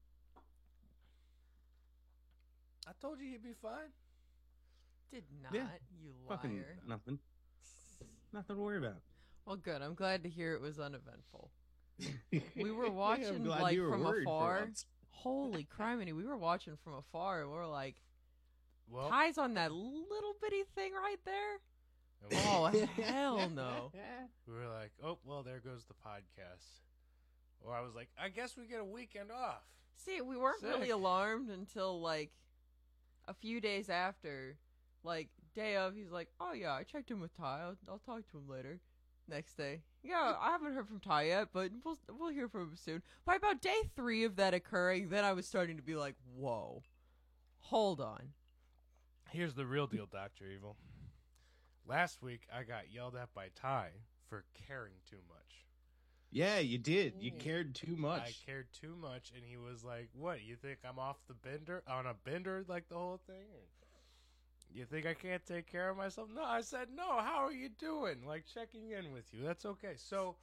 I 2.87 2.93
told 3.00 3.21
you 3.21 3.27
you'd 3.27 3.43
be 3.43 3.53
fine. 3.53 3.93
Did 5.12 5.25
not, 5.43 5.53
Yeah, 5.55 5.67
you 6.03 6.11
liar. 6.27 6.39
Fucking 6.39 6.65
nothing. 6.89 7.19
Nothing 8.33 8.57
to 8.57 8.62
worry 8.62 8.79
about. 8.79 9.03
Well, 9.45 9.57
good. 9.57 9.83
I'm 9.83 9.95
glad 9.95 10.23
to 10.23 10.31
hear 10.31 10.55
it 10.55 10.61
was 10.61 10.79
uneventful. 10.81 11.50
We 12.57 12.71
were 12.71 12.91
watching, 12.91 13.45
glad 13.45 13.62
like, 13.62 13.79
were 13.79 13.91
from 13.91 14.05
worried 14.05 14.25
for 14.25 14.57
afar. 14.57 14.71
Holy 15.23 15.67
criminy, 15.79 16.15
we 16.15 16.25
were 16.25 16.37
watching 16.37 16.77
from 16.83 16.95
afar 16.95 17.43
and 17.43 17.50
we 17.50 17.57
are 17.59 17.67
like, 17.69 17.97
Well, 18.89 19.09
Ty's 19.11 19.39
on 19.39 19.55
that 19.55 19.71
little 19.73 20.35
bitty 20.41 20.62
thing 20.75 20.93
right 20.93 21.19
there? 21.25 21.61
we- 22.31 22.37
Oh, 22.37 22.67
hell 23.03 23.49
no. 23.50 23.93
we 24.47 24.53
were 24.55 24.69
like, 24.69 24.93
"Oh, 25.03 25.19
well, 25.25 25.43
there 25.43 25.59
goes 25.61 25.85
the 25.87 25.95
podcast." 25.95 26.81
Or 27.62 27.75
I 27.75 27.81
was 27.81 27.95
like, 27.95 28.09
"I 28.21 28.29
guess 28.29 28.57
we 28.57 28.67
get 28.67 28.81
a 28.81 28.85
weekend 28.85 29.31
off." 29.31 29.62
See, 30.05 30.21
we 30.21 30.37
weren't 30.37 30.62
really 30.62 30.91
alarmed 30.91 31.49
until 31.50 32.00
like 32.00 32.31
a 33.27 33.35
few 33.35 33.61
days 33.61 33.89
after. 33.89 34.57
Like 35.03 35.29
day 35.55 35.77
of, 35.77 35.95
he's 35.95 36.11
like, 36.11 36.29
"Oh 36.41 36.53
yeah, 36.53 36.73
I 36.73 36.83
checked 36.83 37.11
in 37.11 37.21
with 37.21 37.35
Ty. 37.37 37.61
I'll, 37.62 37.77
I'll 37.89 37.99
talk 37.99 38.31
to 38.31 38.37
him 38.39 38.49
later." 38.49 38.81
Next 39.31 39.55
day, 39.55 39.83
yeah, 40.03 40.35
I 40.41 40.51
haven't 40.51 40.75
heard 40.75 40.89
from 40.89 40.99
Ty 40.99 41.23
yet, 41.23 41.49
but 41.53 41.71
we'll 41.85 41.99
we'll 42.19 42.31
hear 42.31 42.49
from 42.49 42.63
him 42.63 42.77
soon. 42.77 43.03
By 43.25 43.37
about 43.37 43.63
day 43.63 43.83
three 43.95 44.25
of 44.25 44.35
that 44.37 44.55
occurring, 44.55 45.09
then 45.09 45.25
I 45.25 45.33
was 45.35 45.47
starting 45.47 45.77
to 45.77 45.85
be 45.85 45.95
like, 45.95 46.17
"Whoa, 46.35 46.83
hold 47.59 48.01
on." 48.01 48.33
Here's 49.31 49.55
the 49.55 49.67
real 49.67 49.87
deal, 49.87 50.07
Doctor 50.07 50.47
Evil. 50.51 50.77
Last 51.87 52.23
week, 52.23 52.41
I 52.53 52.65
got 52.65 52.93
yelled 52.93 53.15
at 53.15 53.33
by 53.33 53.51
Ty 53.55 53.91
for 54.29 54.45
caring 54.67 54.95
too 55.09 55.21
much. 55.29 55.67
Yeah, 56.33 56.59
you 56.59 56.79
did. 56.79 57.15
You 57.21 57.31
mm. 57.31 57.39
cared 57.39 57.75
too 57.77 57.95
much. 57.97 58.23
I 58.23 58.51
cared 58.51 58.67
too 58.73 58.97
much, 59.01 59.31
and 59.35 59.45
he 59.45 59.57
was 59.57 59.85
like, 59.85 60.09
"What? 60.13 60.43
You 60.43 60.57
think 60.57 60.81
I'm 60.85 60.99
off 60.99 61.19
the 61.29 61.35
bender 61.35 61.85
on 61.87 62.07
a 62.07 62.15
bender 62.15 62.65
like 62.67 62.89
the 62.89 62.97
whole 62.97 63.21
thing? 63.29 63.47
Or 64.73 64.79
you 64.79 64.85
think 64.85 65.07
I 65.07 65.15
can't 65.15 65.45
take 65.45 65.67
care 65.67 65.91
of 65.91 65.97
myself?" 65.97 66.29
No, 66.35 66.43
I 66.43 66.61
said, 66.61 66.89
"No. 66.95 67.21
How 67.21 67.45
are 67.45 67.53
you 67.53 67.69
doing? 67.69 68.25
Like 68.27 68.45
checking 68.47 68.91
in 68.91 69.12
with 69.12 69.33
you. 69.33 69.43
That's 69.45 69.65
okay." 69.65 69.95
So 69.97 70.37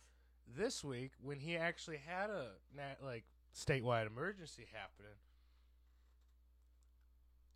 this 0.55 0.84
week, 0.84 1.12
when 1.22 1.39
he 1.39 1.57
actually 1.57 1.98
had 1.98 2.29
a 2.29 2.51
like 3.03 3.25
statewide 3.55 4.07
emergency 4.07 4.67
happening, 4.72 5.17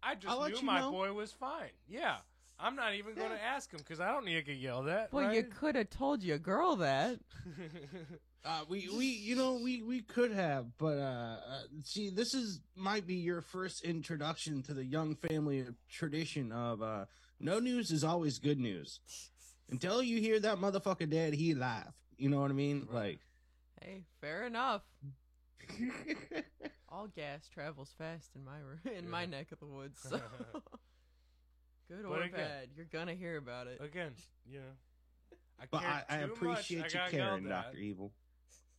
I 0.03 0.15
just 0.15 0.27
I'll 0.27 0.49
knew 0.49 0.61
my 0.61 0.81
know. 0.81 0.91
boy 0.91 1.13
was 1.13 1.31
fine. 1.31 1.71
Yeah. 1.87 2.17
I'm 2.63 2.75
not 2.75 2.93
even 2.93 3.15
going 3.15 3.31
to 3.31 3.41
ask 3.43 3.71
him 3.71 3.79
because 3.79 3.99
I 3.99 4.11
don't 4.11 4.23
need 4.23 4.35
to 4.35 4.43
get 4.43 4.57
yelled 4.57 4.87
at. 4.87 5.11
Well, 5.11 5.33
you 5.33 5.43
could 5.43 5.75
have 5.75 5.89
told 5.89 6.21
your 6.21 6.37
girl 6.37 6.75
that. 6.77 7.19
Uh, 8.43 8.61
we 8.67 8.89
we 8.97 9.05
you 9.05 9.35
know 9.35 9.59
we 9.63 9.83
we 9.83 10.01
could 10.01 10.31
have, 10.31 10.65
but 10.79 10.97
uh, 10.97 11.37
see, 11.83 12.09
this 12.09 12.33
is 12.33 12.59
might 12.75 13.05
be 13.07 13.15
your 13.15 13.41
first 13.41 13.83
introduction 13.83 14.61
to 14.63 14.73
the 14.73 14.83
young 14.85 15.15
family 15.15 15.65
tradition 15.89 16.51
of 16.51 16.81
uh, 16.81 17.05
no 17.39 17.59
news 17.59 17.91
is 17.91 18.03
always 18.03 18.39
good 18.39 18.59
news. 18.59 18.99
Until 19.69 20.03
you 20.03 20.19
hear 20.19 20.39
that 20.39 20.57
motherfucker 20.57 21.09
dead, 21.09 21.33
he 21.33 21.51
alive. 21.53 21.91
You 22.17 22.29
know 22.29 22.41
what 22.41 22.51
I 22.51 22.53
mean? 22.53 22.87
Like, 22.91 23.19
Hey, 23.81 24.03
fair 24.19 24.45
enough. 24.45 24.81
All 26.89 27.07
gas 27.07 27.47
travels 27.47 27.93
fast 27.97 28.29
in 28.35 28.43
my 28.43 28.51
r- 28.61 28.91
in 28.97 29.09
my 29.09 29.25
neck 29.25 29.51
of 29.51 29.59
the 29.59 29.65
woods. 29.65 29.99
So. 30.01 30.19
Good 31.89 32.05
or 32.05 32.21
again- 32.21 32.31
bad, 32.35 32.67
you're 32.75 32.85
gonna 32.91 33.13
hear 33.15 33.37
about 33.37 33.67
it. 33.67 33.79
Again, 33.81 34.11
Yeah. 34.49 34.59
I 35.59 35.65
but 35.69 35.83
I, 35.83 36.03
I 36.09 36.17
too 36.21 36.27
much. 36.27 36.35
appreciate 36.71 36.95
I 36.95 37.05
you 37.05 37.11
caring. 37.11 37.47
Doctor 37.47 37.77
Evil. 37.77 38.11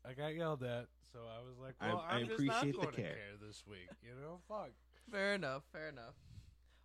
I 0.09 0.15
got 0.15 0.35
yelled 0.35 0.63
at, 0.63 0.87
so 1.13 1.21
I 1.21 1.43
was 1.47 1.59
like, 1.61 1.75
I- 1.81 1.89
"Well, 1.89 2.05
I 2.09 2.15
I'm 2.17 2.21
just 2.27 2.33
appreciate 2.33 2.73
the 2.73 2.79
not 2.79 2.83
going 2.83 2.95
to 2.95 3.03
care. 3.03 3.11
care 3.13 3.47
this 3.47 3.63
week." 3.67 3.89
You 4.03 4.15
know, 4.21 4.41
fuck. 4.49 4.71
Fair 5.11 5.35
enough. 5.35 5.63
Fair 5.73 5.89
enough. 5.89 6.15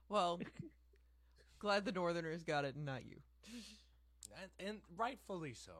Well, 0.09 0.39
glad 1.59 1.85
the 1.85 1.91
Northerners 1.91 2.43
got 2.43 2.65
it, 2.65 2.75
and 2.75 2.85
not 2.85 3.05
you. 3.05 3.17
And, 4.41 4.67
and 4.69 4.77
rightfully 4.97 5.53
so. 5.53 5.71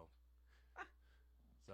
So, 1.67 1.73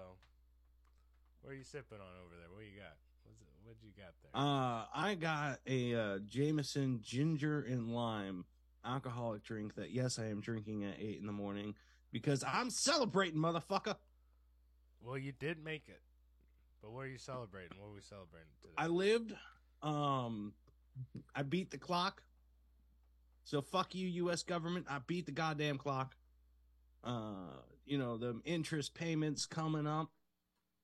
what 1.41 1.51
are 1.51 1.55
you 1.55 1.63
sipping 1.63 1.99
on 1.99 2.07
over 2.25 2.35
there? 2.35 2.49
What 2.51 2.65
you 2.65 2.79
got? 2.79 2.97
What's 3.23 3.39
it, 3.39 3.47
what 3.63 3.75
you 3.83 3.91
got 3.95 4.13
there? 4.23 4.31
Uh, 4.33 4.85
I 4.93 5.15
got 5.15 5.59
a 5.67 5.95
uh, 5.95 6.19
Jameson 6.25 6.99
ginger 7.03 7.61
and 7.61 7.93
lime 7.93 8.45
alcoholic 8.83 9.43
drink 9.43 9.75
that 9.75 9.91
yes, 9.91 10.17
I 10.19 10.25
am 10.25 10.41
drinking 10.41 10.83
at 10.83 10.95
eight 10.99 11.19
in 11.19 11.27
the 11.27 11.31
morning 11.31 11.75
because 12.11 12.43
I'm 12.45 12.69
celebrating, 12.69 13.39
motherfucker. 13.39 13.95
Well, 15.03 15.17
you 15.17 15.31
did 15.31 15.63
make 15.63 15.87
it, 15.87 16.01
but 16.81 16.91
what 16.91 17.01
are 17.01 17.09
you 17.09 17.17
celebrating? 17.17 17.77
What 17.79 17.89
are 17.89 17.93
we 17.95 18.01
celebrating 18.01 18.49
today? 18.61 18.73
I 18.77 18.87
lived. 18.87 19.33
Um, 19.81 20.53
I 21.35 21.43
beat 21.43 21.71
the 21.71 21.77
clock. 21.77 22.23
So 23.43 23.61
fuck 23.61 23.93
you, 23.93 24.07
U.S. 24.07 24.43
government. 24.43 24.85
I 24.89 24.99
beat 25.05 25.25
the 25.25 25.31
goddamn 25.31 25.77
clock. 25.77 26.15
Uh, 27.03 27.51
you 27.85 27.97
know 27.97 28.17
the 28.17 28.39
interest 28.45 28.93
payments 28.93 29.45
coming 29.45 29.87
up. 29.87 30.09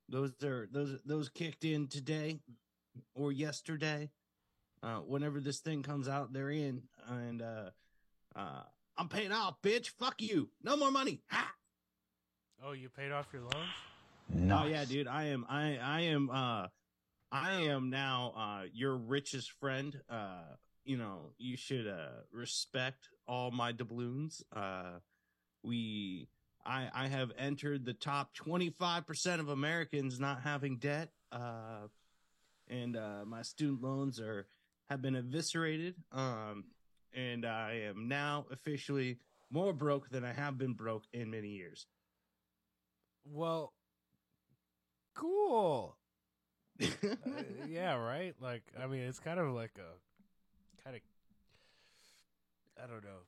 Those 0.10 0.32
are 0.44 0.68
those 0.72 1.00
those 1.06 1.30
kicked 1.30 1.64
in 1.64 1.88
today 1.88 2.40
or 3.16 3.32
yesterday. 3.32 4.10
Uh, 4.82 4.98
whenever 4.98 5.40
this 5.40 5.60
thing 5.60 5.84
comes 5.84 6.08
out, 6.08 6.32
they're 6.32 6.50
in, 6.50 6.84
and 7.08 7.42
uh, 7.42 7.70
uh, 8.36 8.64
I'm 8.98 9.10
paying 9.10 9.32
off, 9.32 9.62
bitch. 9.62 9.90
Fuck 9.90 10.22
you. 10.22 10.50
No 10.64 10.78
more 10.78 10.92
money. 10.92 11.22
Ha! 11.30 11.52
Oh, 12.66 12.72
you 12.72 12.90
paid 12.90 13.12
off 13.12 13.28
your 13.32 13.42
loans? 13.42 13.70
Oh 14.32 14.66
yeah, 14.66 14.86
dude. 14.86 15.08
I 15.08 15.26
am. 15.26 15.46
I. 15.50 15.78
I 15.78 16.02
am. 16.02 16.30
Uh, 16.30 16.68
I 17.32 17.52
am 17.64 17.90
now. 17.90 18.34
Uh, 18.38 18.64
your 18.74 18.96
richest 18.96 19.52
friend. 19.60 20.00
Uh, 20.10 20.56
you 20.86 20.98
know, 20.98 21.34
you 21.38 21.58
should 21.58 21.88
uh 21.88 22.22
respect 22.32 23.10
all 23.28 23.52
my 23.52 23.72
doubloons. 23.72 24.44
Uh, 24.56 25.00
we. 25.64 26.28
I. 26.66 26.90
I 26.94 27.08
have 27.08 27.32
entered 27.38 27.86
the 27.86 27.94
top 27.94 28.34
twenty 28.34 28.70
five 28.70 29.08
percent 29.08 29.42
of 29.42 29.50
Americans 29.50 30.20
not 30.20 30.42
having 30.42 30.78
debt. 30.78 31.10
Uh, 31.32 31.88
and 32.68 32.96
uh, 32.96 33.26
my 33.26 33.42
student 33.42 33.82
loans 33.82 34.20
are 34.20 34.48
have 34.90 35.02
been 35.02 35.16
eviscerated. 35.16 35.96
Um, 36.12 36.66
and 37.14 37.46
I 37.46 37.82
am 37.88 38.08
now 38.08 38.46
officially 38.52 39.18
more 39.50 39.74
broke 39.74 40.10
than 40.10 40.24
I 40.24 40.34
have 40.34 40.58
been 40.58 40.74
broke 40.74 41.06
in 41.12 41.32
many 41.32 41.50
years. 41.50 41.88
Well, 43.26 43.74
cool. 45.16 45.96
Uh, 46.82 46.86
yeah, 47.68 47.96
right? 47.96 48.34
Like, 48.40 48.64
I 48.82 48.88
mean, 48.88 49.02
it's 49.02 49.20
kind 49.20 49.38
of 49.38 49.50
like 49.54 49.78
a 49.78 50.84
kind 50.84 50.96
of, 50.96 51.02
I 52.82 52.88
don't 52.88 53.04
know, 53.04 53.20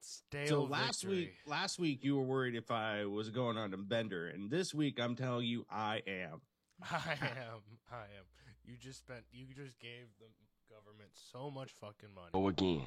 stale. 0.00 0.46
so 0.48 0.62
last 0.62 1.02
victory. 1.02 1.16
week, 1.18 1.32
last 1.44 1.78
week 1.80 2.04
you 2.04 2.16
were 2.16 2.22
worried 2.22 2.54
if 2.54 2.70
I 2.70 3.06
was 3.06 3.30
going 3.30 3.56
on 3.56 3.74
a 3.74 3.76
bender, 3.76 4.28
and 4.28 4.48
this 4.48 4.72
week 4.72 5.00
I'm 5.00 5.16
telling 5.16 5.44
you 5.46 5.66
I 5.68 6.02
am. 6.06 6.40
I 6.88 7.18
am. 7.20 7.62
I 7.90 8.02
am. 8.16 8.24
You 8.64 8.76
just 8.80 9.00
spent. 9.00 9.24
You 9.32 9.46
just 9.56 9.80
gave 9.80 10.06
the 10.20 10.26
government 10.72 11.10
so 11.32 11.50
much 11.50 11.72
fucking 11.80 12.14
money 12.14 12.30
Oh 12.32 12.46
again. 12.46 12.82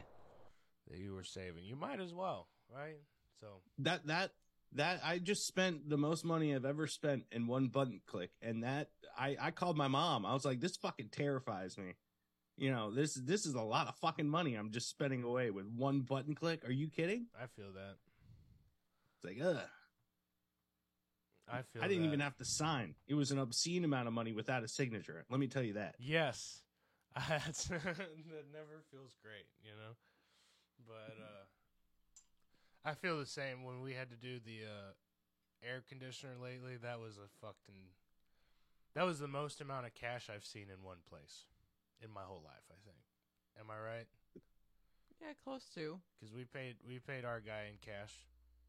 that 0.89 0.97
you 0.99 1.13
were 1.13 1.25
saving. 1.25 1.65
You 1.65 1.75
might 1.75 1.99
as 1.99 2.13
well, 2.13 2.47
right? 2.73 3.01
So 3.41 3.47
That 3.79 4.07
that 4.07 4.31
that 4.75 5.01
I 5.03 5.19
just 5.19 5.47
spent 5.47 5.89
the 5.89 5.97
most 5.97 6.25
money 6.25 6.53
I've 6.55 6.65
ever 6.65 6.87
spent 6.87 7.25
in 7.31 7.47
one 7.47 7.67
button 7.67 8.01
click, 8.05 8.31
and 8.41 8.63
that 8.63 8.89
I 9.17 9.37
I 9.39 9.51
called 9.51 9.77
my 9.77 9.87
mom. 9.87 10.25
I 10.25 10.33
was 10.33 10.45
like, 10.45 10.59
this 10.59 10.77
fucking 10.77 11.09
terrifies 11.09 11.77
me. 11.77 11.95
You 12.57 12.71
know, 12.71 12.91
this 12.91 13.15
this 13.15 13.45
is 13.45 13.55
a 13.55 13.61
lot 13.61 13.87
of 13.87 13.95
fucking 13.97 14.27
money 14.27 14.55
I'm 14.55 14.71
just 14.71 14.89
spending 14.89 15.23
away 15.23 15.49
with 15.49 15.65
one 15.67 16.01
button 16.01 16.35
click. 16.35 16.67
Are 16.67 16.71
you 16.71 16.87
kidding? 16.87 17.27
I 17.35 17.47
feel 17.47 17.71
that. 17.73 17.95
It's 19.15 19.39
like, 19.39 19.47
ugh. 19.47 19.63
I 21.51 21.61
feel. 21.61 21.83
I 21.83 21.87
didn't 21.87 22.03
that. 22.03 22.07
even 22.07 22.19
have 22.19 22.37
to 22.37 22.45
sign. 22.45 22.95
It 23.07 23.15
was 23.15 23.31
an 23.31 23.39
obscene 23.39 23.83
amount 23.83 24.07
of 24.07 24.13
money 24.13 24.33
without 24.33 24.63
a 24.63 24.67
signature. 24.67 25.25
Let 25.29 25.39
me 25.39 25.47
tell 25.47 25.63
you 25.63 25.73
that. 25.73 25.95
Yes, 25.99 26.61
that 27.15 27.69
never 28.51 28.81
feels 28.91 29.15
great, 29.21 29.45
you 29.61 29.71
know. 29.71 29.93
But 30.87 31.17
uh, 31.19 31.45
I 32.85 32.93
feel 32.93 33.17
the 33.17 33.25
same 33.25 33.63
when 33.63 33.81
we 33.81 33.93
had 33.93 34.09
to 34.09 34.15
do 34.15 34.39
the 34.43 34.65
uh, 34.65 34.91
air 35.67 35.83
conditioner 35.87 36.33
lately. 36.41 36.77
That 36.81 36.99
was 36.99 37.17
a 37.17 37.27
fucking. 37.41 37.93
That 38.95 39.05
was 39.05 39.19
the 39.19 39.27
most 39.27 39.61
amount 39.61 39.85
of 39.85 39.93
cash 39.93 40.29
I've 40.33 40.45
seen 40.45 40.67
in 40.69 40.83
one 40.83 40.97
place 41.09 41.45
in 42.01 42.11
my 42.11 42.23
whole 42.23 42.41
life. 42.43 42.63
I 42.69 42.77
think. 42.85 42.97
Am 43.59 43.67
I 43.69 43.79
right? 43.79 44.07
Yeah, 45.21 45.33
close 45.43 45.63
to. 45.75 45.99
Because 46.19 46.33
we 46.33 46.43
paid 46.43 46.75
we 46.85 46.99
paid 46.99 47.23
our 47.25 47.39
guy 47.39 47.69
in 47.69 47.77
cash. 47.81 48.13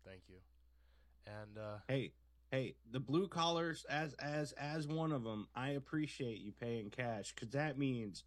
Thank 0.06 0.23
you. 0.28 0.37
And 1.26 1.59
uh, 1.59 1.78
Hey, 1.88 2.12
hey, 2.50 2.75
the 2.92 3.00
blue 3.00 3.26
collars 3.26 3.85
as 3.90 4.14
as 4.14 4.52
as 4.52 4.87
one 4.87 5.11
of 5.11 5.25
them. 5.25 5.49
I 5.56 5.71
appreciate 5.71 6.38
you 6.38 6.52
paying 6.52 6.90
cash 6.90 7.35
because 7.35 7.50
that 7.50 7.78
means 7.78 8.23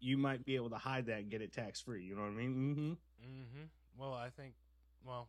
you 0.00 0.18
might 0.18 0.44
be 0.44 0.56
able 0.56 0.70
to 0.70 0.76
hide 0.76 1.06
that 1.06 1.20
and 1.20 1.30
get 1.30 1.40
it 1.40 1.52
tax 1.52 1.80
free. 1.80 2.04
You 2.04 2.16
know 2.16 2.22
what 2.22 2.32
I 2.32 2.34
mean? 2.34 2.54
Mm-hmm. 2.54 2.90
Mm-hmm. 3.26 3.64
Well, 3.98 4.12
I 4.12 4.28
think, 4.28 4.52
well, 5.06 5.28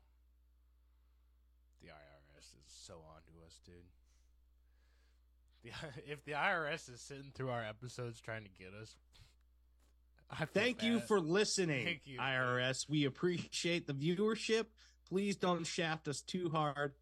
the 1.82 1.88
IRS 1.88 2.40
is 2.40 2.66
so 2.68 2.96
on 2.96 3.22
to 3.28 3.46
us, 3.46 3.60
dude. 3.66 3.76
The, 5.64 5.72
if 6.12 6.24
the 6.26 6.34
IRS 6.34 6.92
is 6.94 7.02
sitting 7.02 7.32
through 7.34 7.50
our 7.50 7.64
episodes 7.64 8.20
trying 8.20 8.44
to 8.44 8.50
get 8.50 8.74
us, 8.74 8.96
Thank 10.54 10.84
you 10.84 11.00
for 11.00 11.20
listening, 11.22 11.86
Thank 11.86 12.02
you. 12.06 12.20
IRS. 12.20 12.90
We 12.90 13.06
appreciate 13.06 13.88
the 13.88 13.94
viewership. 13.94 14.66
Please 15.08 15.38
don't 15.38 15.66
shaft 15.66 16.08
us 16.10 16.22
too 16.22 16.50
hard. 16.50 16.94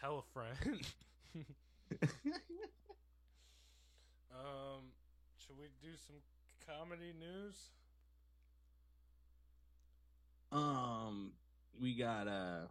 tell 0.00 0.18
a 0.18 0.22
friend. 0.32 0.86
um, 4.32 4.92
should 5.38 5.58
we 5.58 5.66
do 5.82 5.96
some 6.06 6.16
comedy 6.66 7.12
news? 7.18 7.70
um, 10.52 11.32
we 11.80 11.94
got 11.94 12.28
uh, 12.28 12.66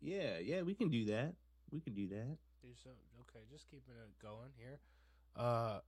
yeah, 0.00 0.38
yeah, 0.42 0.62
we 0.62 0.74
can 0.74 0.90
do 0.90 1.04
that. 1.06 1.34
We 1.70 1.80
can 1.80 1.94
do 1.94 2.08
that. 2.08 2.36
Do 2.60 2.68
some. 2.82 2.92
Okay, 3.20 3.44
just 3.50 3.70
keeping 3.70 3.94
it 3.94 4.22
going 4.22 4.50
here. 4.58 4.78
Uh, 5.36 5.78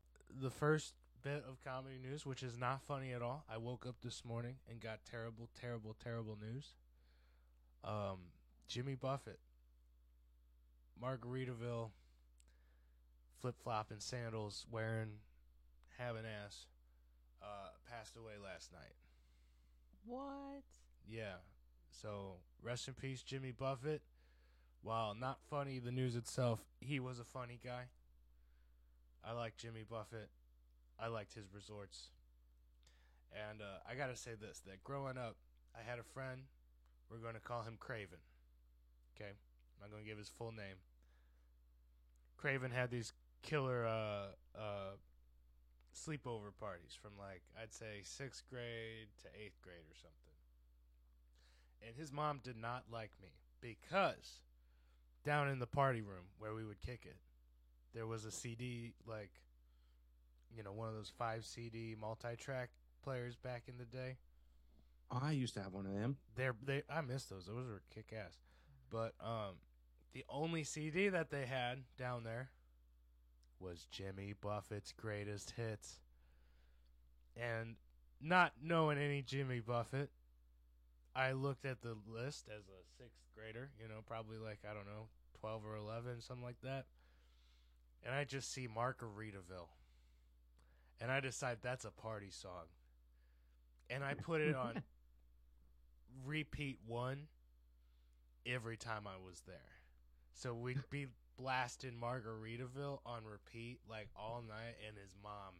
the 0.40 0.50
first 0.50 0.94
bit 1.22 1.44
of 1.48 1.62
comedy 1.64 1.98
news, 2.02 2.24
which 2.24 2.42
is 2.42 2.56
not 2.56 2.82
funny 2.82 3.12
at 3.12 3.22
all. 3.22 3.44
I 3.50 3.58
woke 3.58 3.86
up 3.86 3.96
this 4.02 4.24
morning 4.24 4.56
and 4.70 4.80
got 4.80 5.00
terrible, 5.10 5.48
terrible, 5.60 5.96
terrible 6.02 6.38
news. 6.40 6.74
Um, 7.82 8.18
Jimmy 8.68 8.94
Buffett, 8.94 9.40
Margaritaville, 11.02 11.90
flip 13.40 13.56
flopping 13.62 14.00
sandals, 14.00 14.64
wearing 14.70 15.10
having 15.98 16.24
ass, 16.24 16.66
uh, 17.42 17.68
passed 17.90 18.16
away 18.16 18.34
last 18.42 18.72
night. 18.72 18.94
What? 20.06 20.62
Yeah. 21.08 21.36
So 22.00 22.36
rest 22.62 22.88
in 22.88 22.94
peace, 22.94 23.22
Jimmy 23.22 23.52
Buffett. 23.52 24.02
While 24.82 25.14
not 25.14 25.38
funny, 25.48 25.78
the 25.78 25.90
news 25.90 26.14
itself, 26.14 26.60
he 26.80 27.00
was 27.00 27.18
a 27.18 27.24
funny 27.24 27.58
guy. 27.62 27.84
I 29.24 29.32
like 29.32 29.56
Jimmy 29.56 29.84
Buffett. 29.88 30.28
I 31.00 31.06
liked 31.08 31.34
his 31.34 31.46
resorts. 31.54 32.10
And 33.32 33.62
uh, 33.62 33.80
I 33.90 33.94
gotta 33.94 34.16
say 34.16 34.32
this: 34.38 34.60
that 34.66 34.84
growing 34.84 35.16
up, 35.16 35.36
I 35.74 35.88
had 35.88 35.98
a 35.98 36.02
friend. 36.02 36.42
We're 37.10 37.18
gonna 37.18 37.40
call 37.40 37.62
him 37.62 37.76
Craven. 37.80 38.18
Okay, 39.16 39.30
I'm 39.30 39.80
not 39.80 39.90
gonna 39.90 40.04
give 40.04 40.18
his 40.18 40.28
full 40.28 40.52
name. 40.52 40.76
Craven 42.36 42.70
had 42.70 42.90
these 42.90 43.12
killer 43.42 43.86
uh, 43.86 44.58
uh, 44.58 44.96
sleepover 45.94 46.52
parties 46.60 46.96
from 47.00 47.12
like 47.18 47.42
I'd 47.60 47.72
say 47.72 48.02
sixth 48.02 48.42
grade 48.50 49.08
to 49.22 49.28
eighth 49.28 49.60
grade 49.62 49.86
or 49.88 49.96
something. 49.96 50.33
And 51.86 51.94
his 51.96 52.12
mom 52.12 52.40
did 52.42 52.56
not 52.56 52.84
like 52.90 53.10
me 53.22 53.28
because 53.60 54.42
down 55.24 55.48
in 55.48 55.58
the 55.58 55.66
party 55.66 56.02
room 56.02 56.24
where 56.38 56.54
we 56.54 56.64
would 56.64 56.80
kick 56.80 57.00
it, 57.04 57.16
there 57.94 58.06
was 58.06 58.24
a 58.24 58.30
CD 58.30 58.92
like 59.06 59.30
you 60.56 60.62
know 60.62 60.72
one 60.72 60.88
of 60.88 60.94
those 60.94 61.12
five 61.18 61.44
CD 61.44 61.94
multi-track 61.98 62.70
players 63.02 63.36
back 63.36 63.64
in 63.68 63.78
the 63.78 63.84
day. 63.84 64.16
Oh, 65.10 65.20
I 65.22 65.32
used 65.32 65.54
to 65.54 65.62
have 65.62 65.72
one 65.72 65.86
of 65.86 65.92
them. 65.92 66.16
They're 66.36 66.54
they 66.64 66.82
I 66.90 67.00
miss 67.02 67.24
those. 67.24 67.46
Those 67.46 67.66
were 67.66 67.82
kick 67.94 68.14
ass. 68.16 68.38
But 68.90 69.12
um 69.20 69.56
the 70.12 70.24
only 70.28 70.64
CD 70.64 71.08
that 71.08 71.30
they 71.30 71.44
had 71.44 71.80
down 71.98 72.24
there 72.24 72.50
was 73.60 73.86
Jimmy 73.90 74.34
Buffett's 74.40 74.92
greatest 74.92 75.52
hits. 75.56 76.00
And 77.36 77.76
not 78.20 78.52
knowing 78.62 78.98
any 78.98 79.22
Jimmy 79.22 79.60
Buffett, 79.60 80.10
I 81.16 81.32
looked 81.32 81.64
at 81.64 81.80
the 81.82 81.96
list 82.06 82.48
as 82.48 82.64
a 82.64 82.82
sixth 82.98 83.22
grader, 83.36 83.70
you 83.80 83.88
know, 83.88 84.00
probably 84.06 84.38
like, 84.38 84.58
I 84.68 84.74
don't 84.74 84.86
know, 84.86 85.08
12 85.40 85.62
or 85.64 85.76
11, 85.76 86.20
something 86.20 86.44
like 86.44 86.60
that. 86.62 86.86
And 88.04 88.14
I 88.14 88.24
just 88.24 88.52
see 88.52 88.66
Margaritaville. 88.66 89.68
And 91.00 91.10
I 91.10 91.20
decide 91.20 91.58
that's 91.62 91.84
a 91.84 91.90
party 91.90 92.30
song. 92.30 92.66
And 93.90 94.02
I 94.02 94.14
put 94.14 94.40
it 94.40 94.54
on 94.54 94.82
repeat 96.26 96.78
one 96.86 97.28
every 98.46 98.76
time 98.76 99.06
I 99.06 99.16
was 99.24 99.42
there. 99.46 99.56
So 100.34 100.54
we'd 100.54 100.88
be 100.90 101.06
blasting 101.38 101.92
Margaritaville 102.00 103.00
on 103.06 103.22
repeat 103.24 103.78
like 103.88 104.08
all 104.16 104.42
night, 104.46 104.76
and 104.86 104.96
his 104.96 105.14
mom 105.22 105.54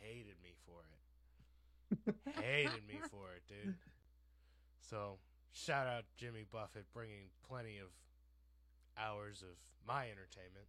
hated 0.00 0.36
me 0.42 0.54
for 0.64 0.80
it. 0.84 2.14
hated 2.42 2.86
me 2.86 2.98
for 3.10 3.32
it, 3.34 3.42
dude. 3.48 3.74
So 4.88 5.18
shout 5.52 5.86
out 5.86 6.04
Jimmy 6.16 6.44
Buffett 6.50 6.84
bringing 6.92 7.28
plenty 7.48 7.78
of 7.78 7.88
hours 8.98 9.42
of 9.42 9.56
my 9.86 10.04
entertainment. 10.04 10.66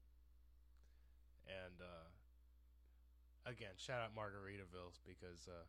And 1.48 1.82
uh, 1.82 3.50
again, 3.50 3.72
shout 3.78 4.02
out 4.02 4.16
Margaritavilles 4.16 5.00
because 5.06 5.48
uh, 5.48 5.64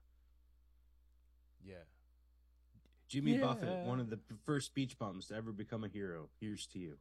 yeah, 1.64 1.74
Jimmy 3.08 3.32
Yeah. 3.36 3.42
Buffett, 3.42 3.86
one 3.86 4.00
of 4.00 4.10
the 4.10 4.18
first 4.44 4.66
speech 4.66 4.98
bums 4.98 5.26
to 5.26 5.34
ever 5.34 5.52
become 5.52 5.84
a 5.84 5.88
hero. 5.88 6.28
Here's 6.40 6.66
to 6.68 6.78
you. 6.78 6.96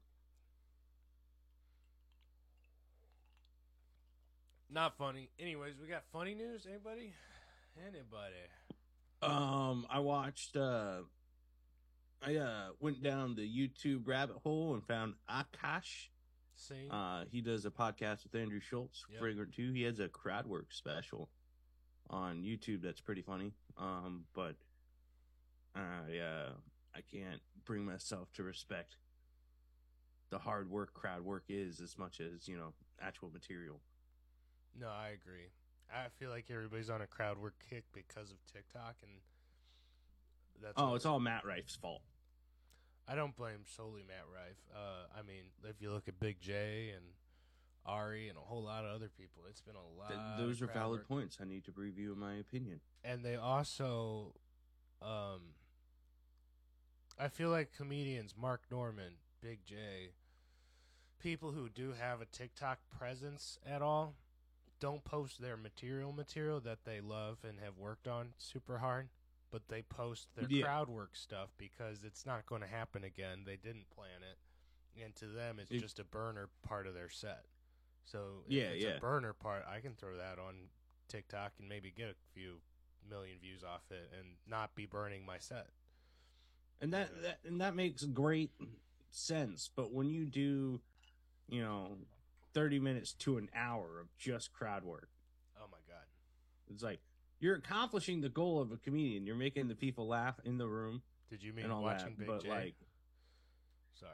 Not 4.69 4.97
funny. 4.97 5.29
Anyways, 5.39 5.75
we 5.81 5.87
got 5.87 6.03
funny 6.11 6.35
news. 6.35 6.65
Anybody? 6.69 7.13
Anybody? 7.81 8.35
Um, 9.21 9.87
I 9.89 9.99
watched 9.99 10.55
uh 10.57 10.99
I 12.21 12.35
uh 12.35 12.69
went 12.79 13.01
down 13.03 13.35
the 13.35 13.47
YouTube 13.47 14.07
rabbit 14.07 14.37
hole 14.43 14.73
and 14.73 14.83
found 14.85 15.13
Akaash. 15.29 16.07
See, 16.55 16.87
Uh, 16.89 17.25
he 17.31 17.41
does 17.41 17.65
a 17.65 17.71
podcast 17.71 18.23
with 18.23 18.33
Andrew 18.33 18.59
Schulz, 18.59 19.05
Yep. 19.11 19.19
Flagrant 19.19 19.53
Two. 19.53 19.71
He 19.73 19.83
has 19.83 19.99
a 19.99 20.07
crowd 20.09 20.47
work 20.47 20.73
special 20.73 21.29
on 22.09 22.41
YouTube 22.41 22.81
that's 22.81 23.01
pretty 23.01 23.21
funny. 23.21 23.53
Um, 23.77 24.25
but 24.33 24.55
I 25.75 26.17
uh, 26.17 26.53
I 26.95 27.01
can't 27.01 27.41
bring 27.65 27.85
myself 27.85 28.31
to 28.33 28.43
respect 28.43 28.95
the 30.29 30.39
hard 30.39 30.69
work 30.69 30.93
crowd 30.93 31.21
work 31.21 31.43
is 31.47 31.79
as 31.79 31.97
much 31.97 32.19
as 32.19 32.47
you 32.47 32.57
know 32.57 32.73
actual 32.99 33.29
material. 33.29 33.79
no, 34.79 34.87
I 34.89 35.09
agree. 35.09 35.49
I 35.93 36.09
feel 36.19 36.29
like 36.31 36.49
everybody's 36.51 36.89
on 36.89 37.01
a 37.01 37.07
crowd 37.07 37.37
work 37.37 37.53
kick 37.69 37.85
because 37.93 38.31
of 38.31 38.37
TikTok, 38.51 38.95
and 39.03 39.11
that's 40.61 40.73
Oh, 40.77 40.95
it's 40.95 41.05
all 41.05 41.19
Matt 41.19 41.45
Rife's 41.45 41.75
fault. 41.75 42.01
I 43.07 43.15
don't 43.15 43.35
blame 43.35 43.59
solely 43.65 44.03
Matt 44.07 44.25
Rife. 44.33 44.57
Uh, 44.75 45.07
I 45.17 45.21
mean, 45.21 45.43
if 45.63 45.81
you 45.81 45.91
look 45.91 46.07
at 46.09 46.19
Big 46.19 46.41
Jay 46.41 46.91
and 46.95 47.05
Ari 47.85 48.27
and 48.27 48.37
a 48.37 48.41
whole 48.41 48.63
lot 48.63 48.83
of 48.83 48.91
other 48.93 49.09
people, 49.17 49.43
it's 49.49 49.61
been 49.61 49.75
a 49.75 49.97
lot. 49.99 50.09
Th- 50.09 50.19
of 50.19 50.37
those 50.45 50.61
are 50.61 50.67
valid 50.67 50.99
work. 51.01 51.07
points. 51.07 51.37
I 51.41 51.45
need 51.45 51.63
to 51.65 51.71
review 51.75 52.11
in 52.13 52.19
my 52.19 52.33
opinion. 52.35 52.81
and 53.03 53.23
they 53.23 53.35
also 53.35 54.33
um 55.01 55.53
I 57.19 57.29
feel 57.29 57.49
like 57.49 57.71
comedians 57.75 58.35
Mark 58.39 58.63
Normand, 58.69 59.15
Big 59.41 59.65
Jay, 59.65 60.11
people 61.19 61.51
who 61.51 61.69
do 61.69 61.93
have 61.99 62.19
a 62.21 62.25
TikTok 62.25 62.79
presence 62.95 63.57
at 63.65 63.81
all 63.81 64.15
don't 64.79 65.03
post 65.03 65.41
their 65.41 65.57
material 65.57 66.11
material 66.11 66.59
that 66.59 66.79
they 66.85 66.99
love 66.99 67.37
and 67.47 67.59
have 67.59 67.77
worked 67.77 68.07
on 68.07 68.33
super 68.37 68.77
hard, 68.79 69.07
but 69.51 69.67
they 69.67 69.81
post 69.83 70.27
their 70.35 70.47
Yeah. 70.49 70.63
crowd 70.65 70.89
work 70.89 71.15
stuff 71.15 71.49
because 71.57 72.03
it's 72.03 72.25
not 72.25 72.45
going 72.45 72.61
to 72.61 72.67
happen 72.67 73.03
again. 73.03 73.43
They 73.45 73.57
didn't 73.57 73.89
plan 73.89 74.23
it. 74.23 74.37
And 75.01 75.15
to 75.17 75.27
them 75.27 75.59
it's 75.59 75.71
It- 75.71 75.79
just 75.79 75.99
a 75.99 76.03
burner 76.03 76.47
part 76.63 76.87
of 76.87 76.93
their 76.93 77.09
set. 77.09 77.45
So 78.03 78.43
Yeah, 78.47 78.69
it's 78.69 78.83
yeah. 78.83 78.89
a 78.97 78.99
burner 78.99 79.33
part, 79.33 79.65
I 79.65 79.79
can 79.81 79.95
throw 79.95 80.17
that 80.17 80.39
on 80.39 80.69
TikTok 81.07 81.53
and 81.59 81.69
maybe 81.69 81.91
get 81.91 82.09
a 82.09 82.15
few 82.33 82.61
million 83.03 83.39
views 83.39 83.63
off 83.63 83.89
it 83.91 84.11
and 84.11 84.37
not 84.45 84.75
be 84.75 84.85
burning 84.85 85.25
my 85.25 85.37
set. 85.39 85.71
and 86.79 86.93
that, 86.93 87.09
Yeah. 87.15 87.21
that 87.21 87.43
and 87.43 87.59
that 87.61 87.73
makes 87.73 88.03
great 88.03 88.51
sense 89.09 89.67
but 89.75 89.91
when 89.91 90.11
you 90.11 90.25
do 90.27 90.79
you 91.47 91.59
know 91.59 91.97
30 92.53 92.77
minutes 92.79 93.13
to 93.13 93.37
an 93.37 93.49
hour 93.53 93.99
of 93.99 94.15
just 94.17 94.53
crowd 94.53 94.83
work 94.83 95.09
Oh 95.55 95.67
my 95.71 95.79
god. 95.87 96.05
it's 96.69 96.83
like 96.83 97.01
you're 97.39 97.55
accomplishing 97.55 98.21
the 98.21 98.29
goal 98.29 98.59
of 98.61 98.71
a 98.71 98.77
comedian 98.77 99.25
you're 99.25 99.35
making 99.35 99.67
the 99.67 99.75
people 99.75 100.07
laugh 100.07 100.39
in 100.45 100.57
the 100.57 100.67
room 100.67 101.01
Did 101.29 101.43
you 101.43 101.53
mean 101.53 101.77
watching 101.79 102.15
that 102.15 102.17
Big 102.17 102.27
but 102.27 102.39
J? 102.39 102.49
like 102.49 102.75
Sorry. 103.93 104.11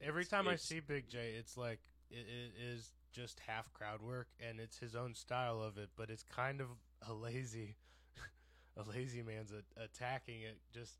Every 0.00 0.24
time 0.24 0.48
I 0.48 0.56
see 0.56 0.80
Big 0.80 1.08
Jay, 1.08 1.34
it's 1.38 1.56
like 1.56 1.80
it, 2.10 2.26
it 2.26 2.52
is 2.60 2.92
just 3.12 3.40
half 3.40 3.72
crowd 3.72 4.02
work 4.02 4.28
and 4.40 4.60
it's 4.60 4.78
his 4.78 4.94
own 4.94 5.14
style 5.14 5.60
of 5.60 5.78
it, 5.78 5.90
but 5.96 6.10
it's 6.10 6.22
kind 6.22 6.60
of 6.60 6.68
a 7.08 7.12
lazy 7.12 7.76
a 8.76 8.82
lazy 8.88 9.22
man's 9.22 9.52
a, 9.52 9.62
attacking 9.82 10.42
it 10.42 10.60
just 10.72 10.98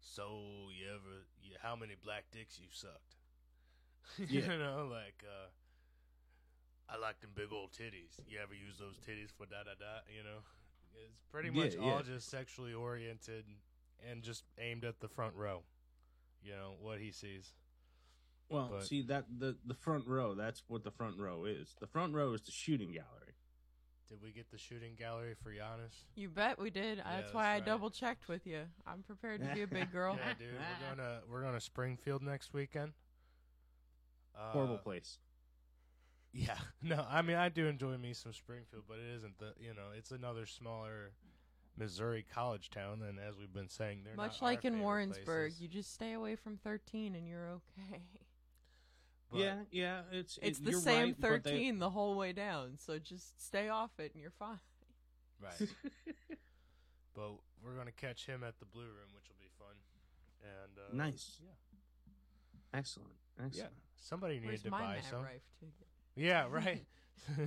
so 0.00 0.68
you 0.76 0.88
ever 0.90 1.26
you, 1.42 1.54
how 1.62 1.76
many 1.76 1.94
black 2.02 2.24
dicks 2.32 2.58
you 2.58 2.66
sucked? 2.70 3.16
you 4.18 4.40
Yeah. 4.40 4.48
know, 4.58 4.88
like 4.90 5.24
uh 5.26 5.48
I 6.88 6.96
like 6.96 7.20
them 7.20 7.30
big 7.34 7.52
old 7.52 7.72
titties. 7.72 8.18
You 8.26 8.38
ever 8.40 8.54
use 8.54 8.78
those 8.78 8.98
titties 8.98 9.30
for 9.30 9.46
da 9.46 9.62
da 9.64 9.74
da, 9.78 10.00
you 10.14 10.22
know? 10.22 10.40
It's 10.94 11.20
pretty 11.30 11.50
much 11.50 11.74
yeah. 11.74 11.90
all 11.90 12.02
just 12.02 12.30
sexually 12.30 12.74
oriented 12.74 13.44
and 14.10 14.22
just 14.22 14.44
aimed 14.58 14.84
at 14.84 15.00
the 15.00 15.08
front 15.08 15.34
row. 15.34 15.62
You 16.42 16.52
know, 16.52 16.74
what 16.80 16.98
he 16.98 17.10
sees. 17.12 17.52
well 18.48 18.68
but- 18.72 18.86
see 18.86 19.02
that 19.02 19.26
the 19.38 19.56
the 19.66 19.74
front 19.74 20.06
row 20.06 20.34
that's 20.34 20.62
what 20.68 20.84
the 20.84 20.90
front 20.90 21.18
row 21.18 21.44
is 21.44 21.76
the 21.80 21.86
front 21.86 22.14
row 22.14 22.32
is 22.32 22.40
the 22.42 22.50
shooting 22.50 22.90
gallery 22.92 23.34
Did 24.08 24.22
we 24.22 24.32
get 24.32 24.50
the 24.50 24.58
shooting 24.58 24.94
gallery 24.98 25.34
for 25.42 25.50
Giannis? 25.50 26.06
You 26.16 26.30
bet 26.30 26.58
we 26.58 26.70
did. 26.70 26.98
that's 26.98 27.08
that's 27.08 27.34
why 27.34 27.54
I 27.54 27.60
double 27.60 27.90
checked 27.90 28.26
with 28.28 28.46
you. 28.46 28.62
I'm 28.86 29.02
prepared 29.02 29.40
to 29.42 29.54
be 29.54 29.62
a 29.62 29.66
big 29.66 29.92
girl. 29.92 30.18
Yeah, 30.18 30.34
dude. 30.38 30.48
We're 30.54 30.96
gonna 30.96 31.20
we're 31.30 31.42
going 31.42 31.54
to 31.54 31.60
Springfield 31.60 32.22
next 32.22 32.52
weekend. 32.52 32.92
Uh, 34.36 34.52
horrible 34.52 34.78
place 34.78 35.18
Yeah. 36.32 36.56
No, 36.82 37.04
I 37.10 37.22
mean 37.22 37.36
I 37.36 37.48
do 37.48 37.66
enjoy 37.66 37.96
me 37.98 38.14
some 38.14 38.32
Springfield, 38.32 38.84
but 38.88 38.98
it 38.98 39.14
isn't 39.16 39.38
the 39.38 39.52
you 39.60 39.74
know, 39.74 39.88
it's 39.96 40.10
another 40.12 40.46
smaller 40.46 41.12
Missouri 41.76 42.24
college 42.32 42.70
town 42.70 43.02
and 43.06 43.18
as 43.18 43.36
we've 43.38 43.52
been 43.52 43.68
saying 43.68 44.02
they're 44.04 44.14
Much 44.16 44.40
not 44.40 44.46
our 44.46 44.52
like 44.52 44.64
in 44.64 44.80
Warrensburg, 44.80 45.50
places. 45.52 45.60
you 45.60 45.68
just 45.68 45.92
stay 45.92 46.12
away 46.12 46.36
from 46.36 46.56
13 46.58 47.14
and 47.14 47.26
you're 47.28 47.48
okay. 47.48 48.02
But- 49.30 49.40
yeah 49.40 49.56
yeah 49.70 50.00
it's 50.12 50.38
It's 50.42 50.58
it- 50.58 50.64
the 50.64 50.72
same 50.74 51.04
right, 51.04 51.20
but 51.20 51.44
they- 51.44 51.50
13 51.50 51.78
the 51.78 51.90
whole 51.90 52.16
way 52.16 52.32
down, 52.32 52.76
so 52.78 52.98
just 52.98 53.40
stay 53.44 53.68
off 53.68 53.90
it 53.98 54.12
and 54.14 54.20
you're 54.22 54.30
fine. 54.32 54.58
Right. 55.40 55.52
but 57.14 57.30
we're 57.64 57.74
going 57.74 57.86
to 57.86 57.92
catch 57.92 58.26
him 58.26 58.42
at 58.44 58.58
the 58.58 58.66
Blue 58.66 58.82
Room, 58.84 59.08
which 59.14 59.28
will 59.28 59.36
be 59.40 59.50
fun. 59.58 59.76
And 60.42 60.78
uh, 60.78 61.04
nice 61.04 61.38
Yeah. 61.42 62.78
excellent 62.78 63.12
excellent 63.38 63.56
Yeah. 63.72 63.76
Somebody 64.02 64.34
needed 64.34 64.46
Where's 64.48 64.62
to 64.62 64.70
my 64.70 64.80
buy 64.80 64.94
Matt 64.96 65.04
some. 65.04 65.24
Yeah, 66.16 66.46
right. 66.50 66.84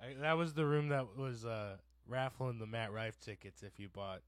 I, 0.00 0.14
that 0.20 0.36
was 0.36 0.54
the 0.54 0.64
room 0.66 0.88
that 0.88 1.16
was 1.16 1.44
uh, 1.44 1.76
raffling 2.08 2.58
the 2.58 2.66
Matt 2.66 2.92
Rife 2.92 3.18
tickets. 3.20 3.62
If 3.62 3.78
you 3.78 3.88
bought, 3.88 4.22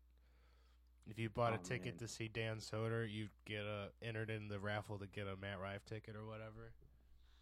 if 1.10 1.18
you 1.18 1.28
bought 1.28 1.52
Oh, 1.52 1.56
a 1.56 1.58
ticket 1.58 1.94
man. 1.94 1.98
to 1.98 2.08
see 2.08 2.28
Dan 2.28 2.58
Soder, 2.58 3.10
you'd 3.10 3.30
get 3.44 3.62
a 3.64 3.88
entered 4.02 4.30
in 4.30 4.48
the 4.48 4.58
raffle 4.60 4.98
to 4.98 5.06
get 5.06 5.26
a 5.26 5.36
Matt 5.40 5.60
Rife 5.60 5.84
ticket 5.84 6.14
or 6.16 6.24
whatever. 6.26 6.72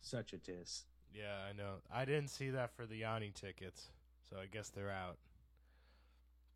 such 0.01 0.33
a 0.33 0.39
diss 0.39 0.85
Yeah, 1.15 1.37
I 1.49 1.53
know. 1.53 1.77
I 1.93 2.05
didn't 2.05 2.29
see 2.31 2.51
that 2.51 2.75
for 2.75 2.87
the 2.87 2.97
Yanni 2.97 3.31
tickets, 3.35 3.89
so 4.29 4.37
I 4.39 4.47
guess 4.47 4.71
they're 4.71 4.91
out. 4.91 5.19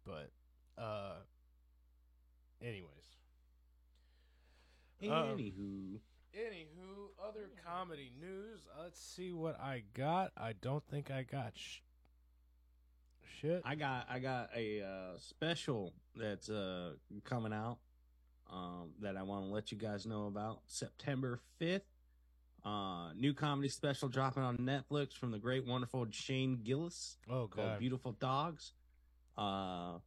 But, 0.05 0.31
uh, 0.79 1.17
anyways. 2.63 3.17
Um, 5.11 5.37
anywho 6.37 6.67
Anywho, 7.17 7.29
other 7.29 7.49
comedy 7.65 8.13
news. 8.21 8.61
Let's 8.83 9.01
see 9.01 9.33
what 9.33 9.59
I 9.61 9.83
got. 9.95 10.33
I 10.37 10.53
don't 10.61 10.85
think 10.87 11.11
I 11.11 11.23
got 11.23 11.53
sh- 11.55 11.81
shit. 13.41 13.63
I 13.65 13.75
got 13.75 14.07
I 14.11 14.19
got 14.19 14.51
a 14.55 14.83
uh, 14.83 15.19
special 15.19 15.95
that's 16.15 16.51
uh, 16.51 16.93
coming 17.25 17.53
out 17.53 17.79
um, 18.53 18.91
that 19.01 19.17
I 19.17 19.23
want 19.23 19.47
to 19.47 19.53
let 19.53 19.73
you 19.73 19.79
guys 19.79 20.05
know 20.05 20.27
about. 20.27 20.61
September 20.67 21.41
fifth, 21.59 21.87
uh, 22.65 23.13
new 23.15 23.33
comedy 23.33 23.69
special 23.69 24.09
dropping 24.09 24.43
on 24.43 24.59
Netflix 24.59 25.15
from 25.15 25.31
the 25.31 25.39
great 25.39 25.67
wonderful 25.67 26.07
Shane 26.11 26.61
Gillis 26.63 27.17
oh 27.31 27.49
called. 27.49 27.79
Beautiful 27.79 28.13
Dogs. 28.13 28.73
Uh, 29.39 29.41
uh, 29.41 29.99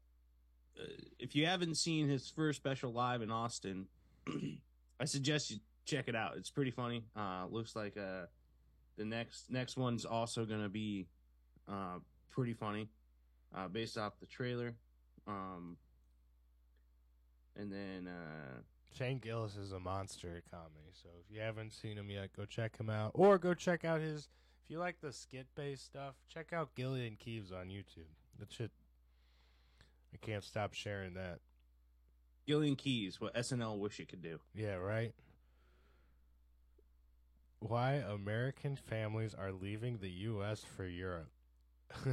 if 1.18 1.36
you 1.36 1.46
haven't 1.48 1.76
seen 1.76 2.08
his 2.08 2.30
first 2.30 2.58
special 2.58 2.94
live 2.94 3.22
in 3.22 3.32
Austin, 3.32 3.88
I 5.00 5.06
suggest 5.06 5.52
you 5.52 5.58
check 5.90 6.08
it 6.08 6.16
out. 6.16 6.34
It's 6.38 6.50
pretty 6.50 6.72
funny. 6.72 7.04
Uh, 7.16 7.46
looks 7.50 7.76
like 7.76 7.98
uh, 7.98 8.26
the 8.98 9.06
next 9.06 9.50
next 9.50 9.78
one's 9.78 10.06
also 10.06 10.46
gonna 10.46 10.70
be 10.70 11.08
uh, 11.68 12.00
pretty 12.30 12.54
funny, 12.54 12.90
uh, 13.56 13.68
based 13.68 13.98
off 13.98 14.20
the 14.20 14.26
trailer. 14.26 14.76
Um, 15.28 15.78
and 17.56 17.72
then 17.72 18.08
uh, 18.08 18.62
Shane 18.96 19.20
Gillis 19.20 19.56
is 19.58 19.72
a 19.72 19.80
monster 19.80 20.36
at 20.38 20.50
comedy. 20.50 20.92
So 20.94 21.10
if 21.20 21.36
you 21.36 21.42
haven't 21.42 21.74
seen 21.74 21.98
him 21.98 22.10
yet, 22.10 22.30
go 22.36 22.46
check 22.46 22.78
him 22.78 22.90
out, 22.90 23.12
or 23.14 23.38
go 23.38 23.54
check 23.54 23.84
out 23.84 24.00
his. 24.00 24.28
If 24.66 24.72
you 24.72 24.80
like 24.80 25.02
the 25.02 25.12
skit 25.12 25.48
based 25.56 25.86
stuff, 25.86 26.16
check 26.32 26.54
out 26.54 26.76
Gillian 26.76 27.16
Keeves 27.16 27.52
on 27.52 27.68
YouTube. 27.68 28.12
That 28.40 28.52
shit. 28.52 28.72
I 30.14 30.18
can't 30.26 30.44
stop 30.44 30.74
sharing 30.74 31.14
that. 31.16 31.40
Gillian 32.48 32.76
Keys, 32.76 33.22
what 33.22 33.36
SNL 33.36 33.78
wish 33.78 34.00
it 34.00 34.10
could 34.10 34.24
do. 34.24 34.40
Yeah, 34.56 34.76
right. 34.76 35.14
Why 37.60 37.94
American 37.96 38.76
families 38.76 39.34
are 39.34 39.52
leaving 39.52 39.98
the 39.98 40.10
U.S. 40.10 40.64
for 40.64 40.86
Europe. 40.86 41.32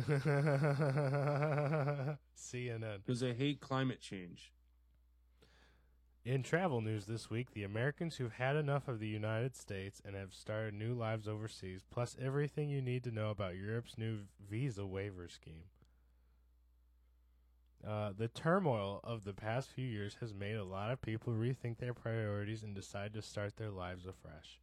CNN. 2.37 2.99
Because 3.05 3.21
they 3.21 3.35
hate 3.35 3.61
climate 3.61 4.01
change. 4.01 4.53
In 6.25 6.43
travel 6.43 6.81
news 6.81 7.07
this 7.07 7.31
week, 7.31 7.53
the 7.53 7.63
Americans 7.63 8.17
who've 8.17 8.33
had 8.33 8.57
enough 8.57 8.89
of 8.89 8.99
the 8.99 9.07
United 9.07 9.55
States 9.55 10.03
and 10.05 10.17
have 10.17 10.35
started 10.35 10.75
new 10.75 10.93
lives 10.93 11.29
overseas, 11.29 11.85
plus 11.89 12.17
everything 12.21 12.69
you 12.69 12.83
need 12.83 13.05
to 13.05 13.13
know 13.13 13.31
about 13.31 13.55
Europe's 13.55 13.97
new 13.97 14.23
visa 14.51 14.85
waiver 14.85 15.29
scheme. 15.29 15.63
Uh, 17.87 18.11
the 18.17 18.27
turmoil 18.27 18.99
of 19.05 19.23
the 19.23 19.33
past 19.33 19.71
few 19.71 19.87
years 19.87 20.17
has 20.21 20.35
made 20.35 20.57
a 20.57 20.65
lot 20.65 20.91
of 20.91 21.01
people 21.01 21.33
rethink 21.33 21.79
their 21.79 21.95
priorities 21.95 22.65
and 22.65 22.75
decide 22.75 23.15
to 23.15 23.23
start 23.23 23.57
their 23.57 23.71
lives 23.71 24.05
afresh. 24.05 24.59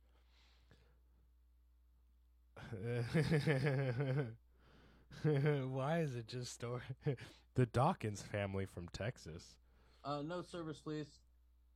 Why 5.24 6.00
is 6.00 6.16
it 6.16 6.28
just 6.28 6.54
story? 6.54 6.82
the 7.56 7.66
Dawkins 7.68 8.22
family 8.22 8.66
from 8.66 8.88
Texas. 8.90 9.56
Uh, 10.04 10.22
no 10.22 10.42
service, 10.42 10.80
please. 10.80 11.08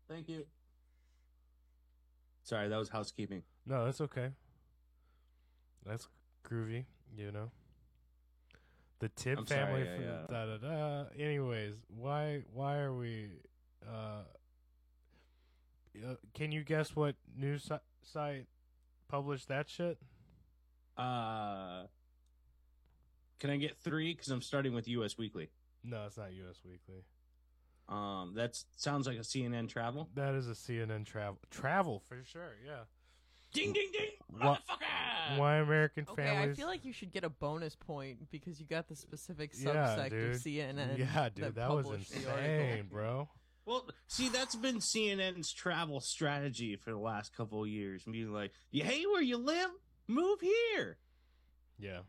Thank 0.09 0.27
you. 0.29 0.45
Sorry, 2.43 2.67
that 2.69 2.77
was 2.77 2.89
housekeeping. 2.89 3.43
No, 3.65 3.85
that's 3.85 4.01
okay. 4.01 4.29
That's 5.85 6.07
groovy, 6.45 6.85
you 7.17 7.31
know. 7.31 7.51
The 8.99 9.09
Tip 9.09 9.39
I'm 9.39 9.45
family. 9.45 9.83
sorry, 9.83 10.07
I, 10.07 10.25
from 10.27 10.33
da 10.33 10.45
da 10.45 10.57
da. 10.57 11.03
Anyways, 11.17 11.75
why 11.95 12.41
why 12.51 12.77
are 12.77 12.93
we? 12.95 13.27
Uh, 13.87 14.23
uh, 16.03 16.15
can 16.33 16.51
you 16.51 16.63
guess 16.63 16.95
what 16.95 17.15
news 17.37 17.63
si- 17.63 17.75
site 18.01 18.47
published 19.07 19.47
that 19.49 19.69
shit? 19.69 19.97
Uh, 20.97 21.83
can 23.39 23.49
I 23.49 23.57
get 23.57 23.77
three? 23.77 24.13
Because 24.13 24.29
I'm 24.29 24.41
starting 24.41 24.73
with 24.73 24.87
U.S. 24.87 25.17
Weekly. 25.17 25.49
No, 25.83 26.05
it's 26.07 26.17
not 26.17 26.33
U.S. 26.33 26.59
Weekly. 26.65 27.03
Um, 27.89 28.33
that 28.35 28.57
sounds 28.75 29.07
like 29.07 29.17
a 29.17 29.21
CNN 29.21 29.69
travel. 29.69 30.09
That 30.15 30.33
is 30.35 30.47
a 30.47 30.53
CNN 30.53 31.05
travel 31.05 31.39
travel 31.51 32.03
for 32.09 32.21
sure. 32.25 32.55
Yeah. 32.65 32.79
Ding 33.53 33.71
ding 33.71 33.89
ding, 33.93 34.09
Wha- 34.29 34.55
motherfucker! 34.57 35.37
Why 35.37 35.55
American 35.57 36.05
Okay, 36.09 36.23
families? 36.23 36.57
I 36.57 36.59
feel 36.59 36.67
like 36.67 36.83
you 36.83 36.91
should 36.91 37.13
get 37.13 37.23
a 37.23 37.29
bonus 37.29 37.75
point 37.77 38.29
because 38.29 38.59
you 38.59 38.65
got 38.65 38.89
the 38.89 38.95
specific 38.95 39.51
Yeah, 39.57 39.69
subsect 39.71 40.09
dude. 40.09 40.35
of 40.35 40.41
CNN. 40.41 40.97
yeah, 40.97 41.29
dude, 41.33 41.55
that, 41.55 41.69
was 41.69 41.89
insane, 41.89 42.87
bro. 42.91 43.29
Well, 43.65 43.87
see, 44.07 44.27
that's 44.29 44.55
been 44.55 44.77
CNN's 44.79 45.53
travel 45.53 46.01
strategy 46.01 46.75
for 46.75 46.91
the 46.91 46.97
last 46.97 47.35
couple 47.35 47.63
of 47.63 47.69
years. 47.69 48.03
Being 48.03 48.33
like, 48.33 48.51
you 48.71 48.83
hate 48.83 49.05
where 49.09 49.21
you 49.21 49.37
live? 49.37 49.69
Move 50.07 50.39
here. 50.41 50.97
Yeah. 51.77 51.99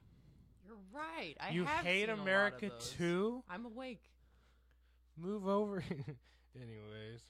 You're 0.66 0.76
right. 0.92 1.34
I 1.40 1.50
you 1.50 1.64
have 1.64 1.84
hate 1.84 2.02
seen 2.02 2.11
a 2.11 2.12
lot 2.12 2.18
of 2.18 2.22
America 2.22 2.68
those. 2.70 2.94
too? 2.96 3.42
I'm 3.48 3.64
awake. 3.64 4.02
Move 5.16 5.48
over. 5.48 5.82
Anyways. 6.56 7.22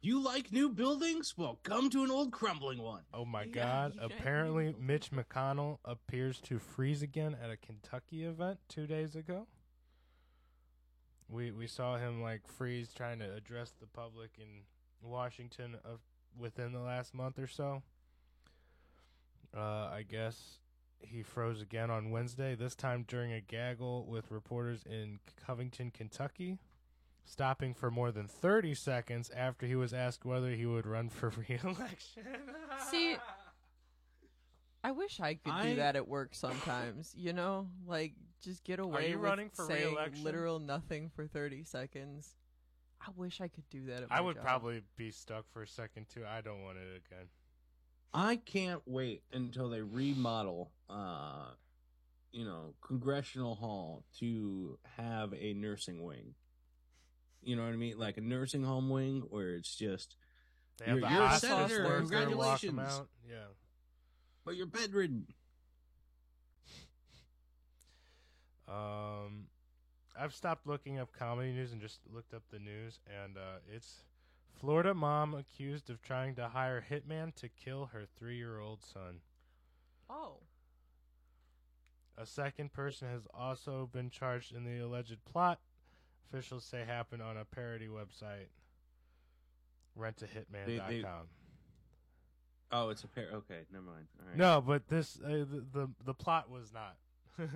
You 0.00 0.22
like 0.22 0.52
new 0.52 0.68
buildings? 0.68 1.34
Well, 1.36 1.58
come 1.62 1.90
to 1.90 2.04
an 2.04 2.10
old 2.10 2.30
crumbling 2.30 2.80
one. 2.80 3.02
Oh 3.12 3.24
my 3.24 3.42
Yeah, 3.42 3.52
God! 3.54 3.94
you 3.94 4.00
can't 4.00 4.12
Apparently, 4.12 4.64
handle 4.66 4.82
Mitch 4.82 5.10
McConnell 5.10 5.78
appears 5.84 6.40
to 6.42 6.58
freeze 6.58 7.02
again 7.02 7.36
at 7.42 7.50
a 7.50 7.56
Kentucky 7.56 8.24
event 8.24 8.58
two 8.68 8.86
days 8.86 9.16
ago. 9.16 9.46
We 11.28 11.50
we 11.50 11.66
saw 11.66 11.96
him 11.96 12.22
like 12.22 12.46
freeze 12.46 12.92
trying 12.94 13.18
to 13.18 13.34
address 13.34 13.72
the 13.80 13.86
public 13.86 14.30
in 14.38 14.62
Washington 15.02 15.76
of 15.84 15.98
within 16.38 16.72
the 16.72 16.80
last 16.80 17.12
month 17.12 17.38
or 17.38 17.48
so. 17.48 17.82
Uh, 19.54 19.60
I 19.92 20.04
guess 20.08 20.58
he 21.00 21.22
froze 21.22 21.60
again 21.60 21.90
on 21.90 22.10
Wednesday. 22.10 22.54
This 22.54 22.74
time 22.74 23.04
during 23.06 23.32
a 23.32 23.40
gaggle 23.40 24.06
with 24.06 24.30
reporters 24.30 24.82
in 24.88 25.18
Covington, 25.46 25.90
Kentucky, 25.90 26.58
stopping 27.24 27.74
for 27.74 27.90
more 27.90 28.10
than 28.12 28.26
thirty 28.26 28.74
seconds 28.74 29.30
after 29.34 29.66
he 29.66 29.74
was 29.74 29.92
asked 29.92 30.24
whether 30.24 30.50
he 30.50 30.66
would 30.66 30.86
run 30.86 31.08
for 31.08 31.28
re-election. 31.48 32.24
See, 32.90 33.16
I 34.84 34.92
wish 34.92 35.20
I 35.20 35.34
could 35.34 35.52
I- 35.52 35.62
do 35.70 35.74
that 35.76 35.96
at 35.96 36.06
work 36.08 36.34
sometimes. 36.34 37.12
You 37.16 37.32
know, 37.32 37.68
like 37.86 38.14
just 38.42 38.62
get 38.64 38.78
away 38.78 39.06
Are 39.06 39.08
you 39.08 39.18
with 39.18 39.24
running 39.28 39.50
for 39.50 39.64
saying 39.66 39.88
re-election? 39.88 40.24
literal 40.24 40.58
nothing 40.60 41.10
for 41.14 41.26
thirty 41.26 41.64
seconds. 41.64 42.34
I 43.00 43.10
wish 43.14 43.40
I 43.40 43.48
could 43.48 43.68
do 43.70 43.84
that. 43.86 44.04
At 44.04 44.08
I 44.10 44.20
would 44.20 44.36
job. 44.36 44.44
probably 44.44 44.82
be 44.96 45.10
stuck 45.10 45.44
for 45.52 45.62
a 45.62 45.68
second 45.68 46.06
too. 46.08 46.22
I 46.26 46.40
don't 46.40 46.62
want 46.62 46.78
it 46.78 47.02
again. 47.06 47.26
I 48.18 48.36
can't 48.36 48.80
wait 48.86 49.22
until 49.32 49.68
they 49.68 49.82
remodel, 49.82 50.70
uh, 50.88 51.50
you 52.32 52.46
know, 52.46 52.74
Congressional 52.80 53.54
Hall 53.56 54.04
to 54.20 54.78
have 54.96 55.34
a 55.34 55.52
nursing 55.52 56.02
wing. 56.02 56.34
You 57.42 57.56
know 57.56 57.64
what 57.64 57.74
I 57.74 57.76
mean? 57.76 57.98
Like 57.98 58.16
a 58.16 58.22
nursing 58.22 58.62
home 58.64 58.88
wing 58.88 59.22
where 59.28 59.54
it's 59.54 59.74
just, 59.76 60.16
They 60.78 60.86
have 60.86 60.98
You're- 60.98 61.08
the 61.08 61.14
you're 61.14 61.24
a 61.26 61.38
senator, 61.38 61.84
worker 61.84 61.90
walk 62.36 62.64
'em 62.64 62.76
congratulations. 62.76 62.78
out. 62.80 63.08
Yeah. 63.28 63.46
but 64.44 64.54
you're 64.56 64.66
bedridden. 64.66 65.26
Um, 68.68 69.48
I've 70.18 70.34
stopped 70.34 70.66
looking 70.66 70.98
up 70.98 71.12
comedy 71.12 71.52
news 71.52 71.72
and 71.72 71.80
just 71.80 72.00
looked 72.12 72.32
up 72.34 72.42
the 72.50 72.58
news, 72.58 72.98
and 73.22 73.36
uh, 73.36 73.58
it's 73.72 74.02
Florida 74.60 74.94
mom 74.94 75.34
accused 75.34 75.90
of 75.90 76.00
trying 76.02 76.34
to 76.36 76.48
hire 76.48 76.84
hitman 76.90 77.34
to 77.36 77.48
kill 77.48 77.86
her 77.92 78.04
three-year-old 78.18 78.82
son. 78.82 79.20
Oh, 80.08 80.38
A 82.18 82.24
second 82.24 82.72
person 82.72 83.08
has 83.08 83.26
also 83.34 83.88
been 83.92 84.08
charged 84.08 84.54
in 84.54 84.64
the 84.64 84.78
alleged 84.78 85.22
plot. 85.24 85.60
Officials 86.30 86.64
say 86.64 86.84
happened 86.86 87.20
on 87.22 87.36
a 87.36 87.44
parody 87.44 87.88
website, 87.88 88.48
rentahitman.com. 89.98 90.66
They- 90.66 90.78
they- 91.02 91.04
Oh, 92.72 92.88
it's 92.88 93.04
a 93.04 93.08
pair. 93.08 93.28
Okay, 93.32 93.60
never 93.70 93.84
mind. 93.84 94.08
All 94.20 94.26
right. 94.28 94.36
No, 94.36 94.60
but 94.60 94.88
this 94.88 95.20
uh, 95.24 95.28
the, 95.28 95.64
the 95.72 95.88
the 96.04 96.14
plot 96.14 96.50
was 96.50 96.72
not. 96.72 96.96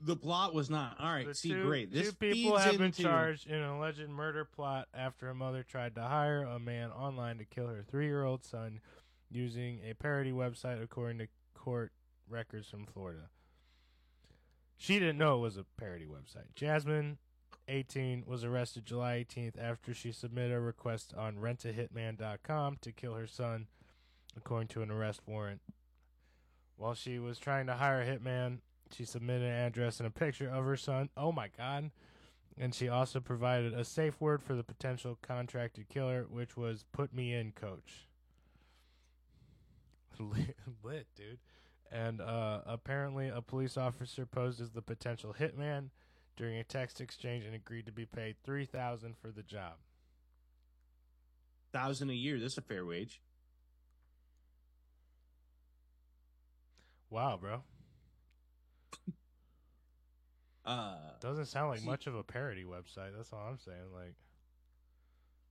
the 0.00 0.16
plot 0.16 0.54
was 0.54 0.68
not. 0.70 0.96
All 1.00 1.12
right, 1.12 1.26
The 1.26 1.34
see, 1.34 1.50
two, 1.50 1.62
great. 1.64 1.92
This 1.92 2.08
two 2.08 2.12
people 2.14 2.56
have 2.56 2.72
been 2.78 2.86
into- 2.86 3.02
charged 3.02 3.46
in 3.46 3.54
an 3.56 3.68
alleged 3.68 4.08
murder 4.08 4.44
plot 4.44 4.88
after 4.94 5.28
a 5.28 5.34
mother 5.34 5.62
tried 5.62 5.94
to 5.96 6.02
hire 6.02 6.42
a 6.42 6.58
man 6.58 6.90
online 6.90 7.38
to 7.38 7.44
kill 7.44 7.68
her 7.68 7.82
three-year-old 7.82 8.44
son 8.44 8.80
using 9.30 9.80
a 9.88 9.94
parody 9.94 10.32
website, 10.32 10.82
according 10.82 11.18
to 11.18 11.28
court 11.54 11.92
records 12.28 12.68
from 12.68 12.86
Florida. 12.86 13.28
She 14.76 14.98
didn't 14.98 15.18
know 15.18 15.36
it 15.36 15.40
was 15.40 15.56
a 15.56 15.64
parody 15.78 16.06
website. 16.06 16.54
Jasmine, 16.54 17.18
18, 17.68 18.24
was 18.26 18.42
arrested 18.44 18.84
July 18.84 19.24
18th 19.24 19.56
after 19.58 19.94
she 19.94 20.10
submitted 20.10 20.52
a 20.54 20.60
request 20.60 21.14
on 21.14 21.36
rentahitman.com 21.36 22.78
to 22.80 22.92
kill 22.92 23.14
her 23.14 23.26
son, 23.28 23.68
according 24.36 24.68
to 24.68 24.82
an 24.82 24.90
arrest 24.90 25.20
warrant. 25.26 25.60
While 26.76 26.94
she 26.94 27.18
was 27.20 27.38
trying 27.38 27.66
to 27.66 27.74
hire 27.74 28.02
a 28.02 28.06
hitman, 28.06 28.58
she 28.94 29.04
submitted 29.04 29.44
an 29.44 29.66
address 29.66 29.98
and 29.98 30.06
a 30.06 30.10
picture 30.10 30.48
of 30.48 30.64
her 30.64 30.76
son. 30.76 31.08
Oh 31.16 31.32
my 31.32 31.48
god. 31.56 31.90
And 32.58 32.74
she 32.74 32.88
also 32.88 33.18
provided 33.20 33.72
a 33.72 33.84
safe 33.84 34.20
word 34.20 34.42
for 34.42 34.54
the 34.54 34.62
potential 34.62 35.18
contracted 35.22 35.88
killer, 35.88 36.26
which 36.28 36.56
was 36.56 36.84
put 36.92 37.14
me 37.14 37.32
in, 37.32 37.52
coach. 37.52 38.06
lit, 40.82 41.06
dude. 41.16 41.38
And 41.90 42.20
uh, 42.20 42.60
apparently, 42.66 43.28
a 43.28 43.42
police 43.42 43.76
officer 43.76 44.24
posed 44.26 44.60
as 44.60 44.70
the 44.70 44.82
potential 44.82 45.34
hitman 45.38 45.90
during 46.36 46.56
a 46.56 46.64
text 46.64 47.00
exchange 47.00 47.44
and 47.44 47.54
agreed 47.54 47.86
to 47.86 47.92
be 47.92 48.06
paid 48.06 48.36
three 48.44 48.64
thousand 48.64 49.16
for 49.20 49.30
the 49.30 49.42
job. 49.42 49.74
thousand 51.72 52.10
a 52.10 52.14
year. 52.14 52.38
That's 52.38 52.58
a 52.58 52.62
fair 52.62 52.84
wage. 52.84 53.20
Wow, 57.10 57.38
bro. 57.38 57.62
Uh, 60.64 60.96
Doesn't 61.20 61.46
sound 61.46 61.70
like 61.70 61.82
much 61.82 62.06
of 62.06 62.14
a 62.14 62.22
parody 62.22 62.64
website. 62.64 63.16
That's 63.16 63.32
all 63.32 63.46
I'm 63.50 63.58
saying. 63.58 63.92
Like, 63.92 64.14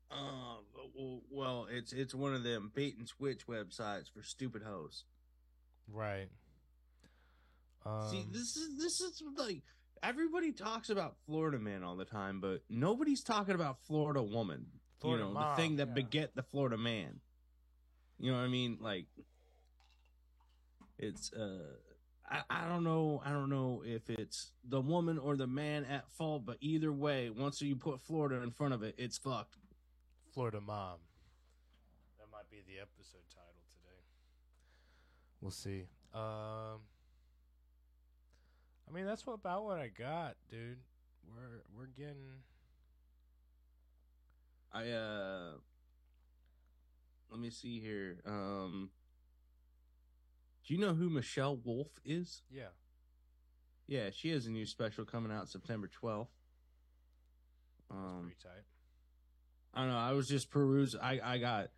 uh, 0.09 0.57
well, 0.95 1.21
well, 1.29 1.67
it's 1.69 1.91
it's 1.93 2.15
one 2.15 2.33
of 2.33 2.43
them 2.43 2.71
bait 2.73 2.97
and 2.97 3.07
switch 3.07 3.47
websites 3.47 4.11
for 4.13 4.23
stupid 4.23 4.63
hoes. 4.63 5.05
right. 5.91 6.29
Um, 7.85 8.09
See, 8.09 8.25
this 8.31 8.55
is 8.55 8.77
this 8.77 9.01
is 9.01 9.23
like 9.37 9.63
everybody 10.03 10.51
talks 10.51 10.89
about 10.89 11.15
Florida 11.25 11.59
man 11.59 11.83
all 11.83 11.95
the 11.95 12.05
time, 12.05 12.39
but 12.39 12.61
nobody's 12.69 13.23
talking 13.23 13.55
about 13.55 13.77
Florida 13.87 14.21
woman. 14.21 14.67
Florida 14.99 15.23
you 15.23 15.29
know, 15.29 15.33
mom, 15.33 15.55
the 15.55 15.61
thing 15.61 15.75
that 15.77 15.87
yeah. 15.89 15.93
beget 15.93 16.35
the 16.35 16.43
Florida 16.43 16.77
man. 16.77 17.19
You 18.19 18.31
know 18.31 18.37
what 18.37 18.43
I 18.43 18.49
mean? 18.49 18.77
Like, 18.79 19.07
it's 20.99 21.33
uh, 21.33 21.75
I 22.31 22.41
I 22.49 22.67
don't 22.69 22.83
know, 22.83 23.21
I 23.25 23.31
don't 23.31 23.49
know 23.49 23.83
if 23.85 24.09
it's 24.09 24.51
the 24.63 24.79
woman 24.81 25.17
or 25.19 25.35
the 25.35 25.47
man 25.47 25.85
at 25.85 26.09
fault, 26.09 26.45
but 26.45 26.57
either 26.61 26.91
way, 26.91 27.29
once 27.29 27.61
you 27.61 27.75
put 27.75 27.99
Florida 28.01 28.41
in 28.41 28.51
front 28.51 28.73
of 28.73 28.83
it, 28.83 28.95
it's 28.97 29.17
fucked. 29.17 29.57
Florida 30.33 30.61
Mom. 30.61 30.99
That 32.17 32.27
might 32.31 32.49
be 32.49 32.61
the 32.65 32.79
episode 32.79 33.27
title 33.29 33.63
today. 33.69 33.99
We'll 35.41 35.51
see. 35.51 35.87
Um, 36.13 36.79
I 38.89 38.93
mean, 38.93 39.05
that's 39.05 39.25
what, 39.27 39.33
about 39.33 39.65
what 39.65 39.77
I 39.77 39.87
got, 39.89 40.35
dude. 40.49 40.77
We're 41.27 41.63
we're 41.77 41.87
getting. 41.87 42.43
I 44.73 44.89
uh 44.91 45.51
let 47.29 47.39
me 47.39 47.49
see 47.49 47.79
here. 47.79 48.21
Um 48.25 48.89
do 50.65 50.73
you 50.73 50.79
know 50.79 50.93
who 50.93 51.09
Michelle 51.09 51.57
Wolf 51.57 51.87
is? 52.05 52.43
Yeah. 52.49 52.69
Yeah, 53.87 54.09
she 54.13 54.29
has 54.29 54.45
a 54.45 54.51
new 54.51 54.65
special 54.65 55.05
coming 55.05 55.31
out 55.31 55.49
September 55.49 55.89
12th. 56.01 56.27
Um, 57.89 58.21
pretty 58.21 58.37
tight. 58.41 58.63
I 59.73 59.81
don't 59.81 59.89
know. 59.89 59.97
I 59.97 60.11
was 60.13 60.27
just 60.27 60.49
perusing. 60.49 60.99
I, 61.01 61.19
I 61.21 61.37
got, 61.39 61.71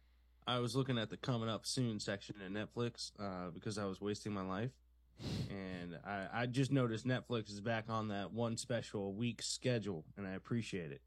I 0.45 0.59
was 0.59 0.75
looking 0.75 0.97
at 0.97 1.09
the 1.09 1.17
coming 1.17 1.49
up 1.49 1.65
soon 1.65 1.99
section 1.99 2.35
at 2.45 2.51
Netflix 2.51 3.11
uh, 3.19 3.49
because 3.51 3.77
I 3.77 3.85
was 3.85 4.01
wasting 4.01 4.33
my 4.33 4.43
life. 4.43 4.71
And 5.49 5.97
I, 6.05 6.27
I 6.33 6.45
just 6.47 6.71
noticed 6.71 7.05
Netflix 7.05 7.49
is 7.49 7.61
back 7.61 7.85
on 7.87 8.09
that 8.09 8.33
one 8.33 8.57
special 8.57 9.07
a 9.07 9.11
week 9.11 9.41
schedule, 9.41 10.03
and 10.17 10.27
I 10.27 10.31
appreciate 10.31 10.91
it. 10.91 11.01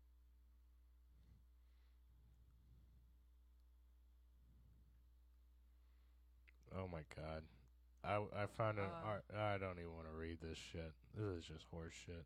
Oh 6.76 6.88
my 6.90 7.00
god. 7.16 7.42
I 8.06 8.22
I 8.42 8.46
found 8.46 8.78
an 8.78 8.84
Uh. 8.84 9.04
art. 9.04 9.24
I 9.36 9.58
don't 9.58 9.78
even 9.78 9.94
want 9.94 10.06
to 10.06 10.12
read 10.14 10.38
this 10.40 10.58
shit. 10.58 10.92
This 11.14 11.24
is 11.38 11.44
just 11.44 11.64
horse 11.70 11.92
shit. 12.06 12.24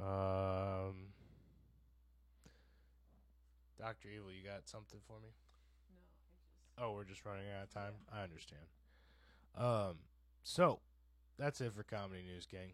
Um, 0.00 1.12
Doctor 3.78 4.08
Evil, 4.08 4.32
you 4.32 4.42
got 4.42 4.66
something 4.68 5.00
for 5.06 5.18
me? 5.20 5.28
No, 5.90 5.96
I 5.98 6.02
just. 6.16 6.78
Oh, 6.78 6.92
we're 6.94 7.04
just 7.04 7.24
running 7.24 7.50
out 7.50 7.64
of 7.64 7.70
time. 7.70 7.94
I 8.12 8.22
understand. 8.22 8.66
Um, 9.56 9.98
so 10.42 10.80
that's 11.38 11.60
it 11.60 11.72
for 11.74 11.82
comedy 11.82 12.22
news, 12.22 12.46
gang. 12.46 12.72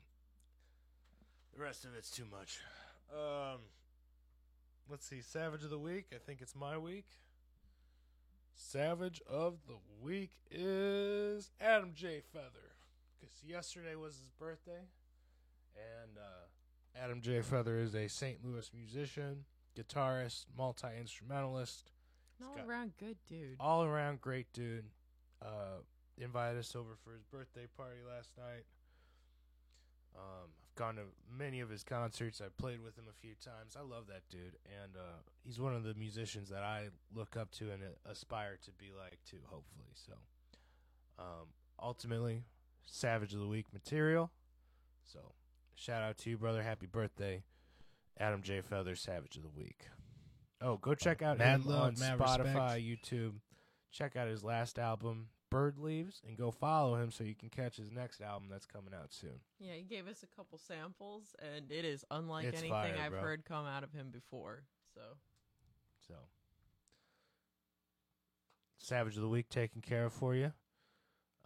The 1.56 1.62
rest 1.62 1.84
of 1.84 1.94
it's 1.94 2.10
too 2.10 2.26
much. 2.30 2.60
Um, 3.12 3.60
let's 4.88 5.06
see. 5.06 5.20
Savage 5.22 5.64
of 5.64 5.70
the 5.70 5.78
week. 5.78 6.06
I 6.14 6.18
think 6.18 6.40
it's 6.42 6.54
my 6.54 6.76
week. 6.78 7.06
Savage 8.58 9.20
of 9.28 9.58
the 9.68 9.76
week 10.00 10.30
is 10.50 11.50
Adam 11.60 11.92
J. 11.94 12.22
Feather, 12.32 12.72
because 13.18 13.34
yesterday 13.46 13.94
was 13.94 14.14
his 14.16 14.30
birthday, 14.38 14.88
and 15.76 16.16
uh, 16.18 16.98
Adam 17.04 17.20
J. 17.20 17.42
Feather 17.42 17.78
is 17.78 17.94
a 17.94 18.08
St. 18.08 18.38
Louis 18.42 18.70
musician, 18.74 19.44
guitarist, 19.78 20.46
multi 20.56 20.88
instrumentalist 20.98 21.92
All 22.42 22.56
around 22.66 22.92
good 22.98 23.18
dude. 23.28 23.56
all 23.60 23.84
around 23.84 24.20
great 24.22 24.50
dude. 24.54 24.86
Uh, 25.44 25.80
invited 26.16 26.58
us 26.58 26.74
over 26.74 26.96
for 27.04 27.12
his 27.12 27.24
birthday 27.24 27.66
party 27.76 27.98
last 28.08 28.30
night. 28.38 28.64
Um, 30.16 30.48
gone 30.76 30.96
to 30.96 31.02
many 31.36 31.60
of 31.60 31.68
his 31.68 31.82
concerts. 31.82 32.40
I 32.40 32.48
played 32.56 32.82
with 32.82 32.96
him 32.96 33.04
a 33.10 33.20
few 33.20 33.34
times. 33.34 33.76
I 33.76 33.82
love 33.82 34.06
that 34.08 34.22
dude, 34.30 34.56
and 34.82 34.96
uh, 34.96 35.18
he's 35.44 35.58
one 35.58 35.74
of 35.74 35.82
the 35.82 35.94
musicians 35.94 36.48
that 36.50 36.62
I 36.62 36.88
look 37.14 37.36
up 37.36 37.50
to 37.52 37.70
and 37.72 37.82
aspire 38.08 38.58
to 38.64 38.70
be 38.72 38.92
like 38.96 39.18
too. 39.28 39.38
Hopefully, 39.46 39.88
so. 39.94 40.12
Um, 41.18 41.48
ultimately, 41.82 42.44
Savage 42.84 43.32
of 43.32 43.40
the 43.40 43.48
Week 43.48 43.66
material. 43.72 44.30
So, 45.04 45.32
shout 45.74 46.02
out 46.02 46.18
to 46.18 46.30
you, 46.30 46.36
brother. 46.36 46.62
Happy 46.62 46.86
birthday, 46.86 47.42
Adam 48.18 48.42
J. 48.42 48.60
Feather, 48.60 48.94
Savage 48.94 49.36
of 49.36 49.42
the 49.42 49.48
Week. 49.48 49.86
Oh, 50.60 50.76
go 50.76 50.94
check 50.94 51.22
out 51.22 51.38
Mad 51.38 51.60
him 51.60 51.66
love, 51.66 51.82
on 51.82 51.94
Spotify, 51.94 52.80
YouTube. 52.80 53.34
Check 53.92 54.16
out 54.16 54.28
his 54.28 54.44
last 54.44 54.78
album, 54.78 55.28
Bird 55.50 55.78
Leaves, 55.78 56.20
and 56.26 56.36
go 56.36 56.50
follow 56.50 56.96
him 56.96 57.10
so 57.10 57.22
you 57.24 57.34
can 57.34 57.48
catch 57.48 57.76
his 57.76 57.90
next 57.92 58.20
album 58.20 58.48
that's 58.50 58.66
coming 58.66 58.92
out 58.94 59.12
soon. 59.12 59.40
Yeah, 59.58 59.74
he 59.74 59.82
gave 59.84 60.08
us 60.08 60.22
a 60.22 60.36
couple 60.36 60.58
samples, 60.58 61.34
and 61.40 61.70
it 61.70 61.84
is 61.84 62.04
unlike 62.10 62.46
It's 62.46 62.58
anything 62.58 62.70
fire, 62.72 62.96
I've 63.02 63.12
bro. 63.12 63.20
heard 63.20 63.44
come 63.44 63.64
out 63.66 63.82
of 63.84 63.92
him 63.92 64.10
before. 64.10 64.64
So 64.94 65.00
So, 66.08 66.14
Savage 68.78 69.16
of 69.16 69.22
the 69.22 69.28
Week 69.28 69.48
taken 69.48 69.80
care 69.80 70.06
of 70.06 70.12
for 70.12 70.34
you. 70.34 70.52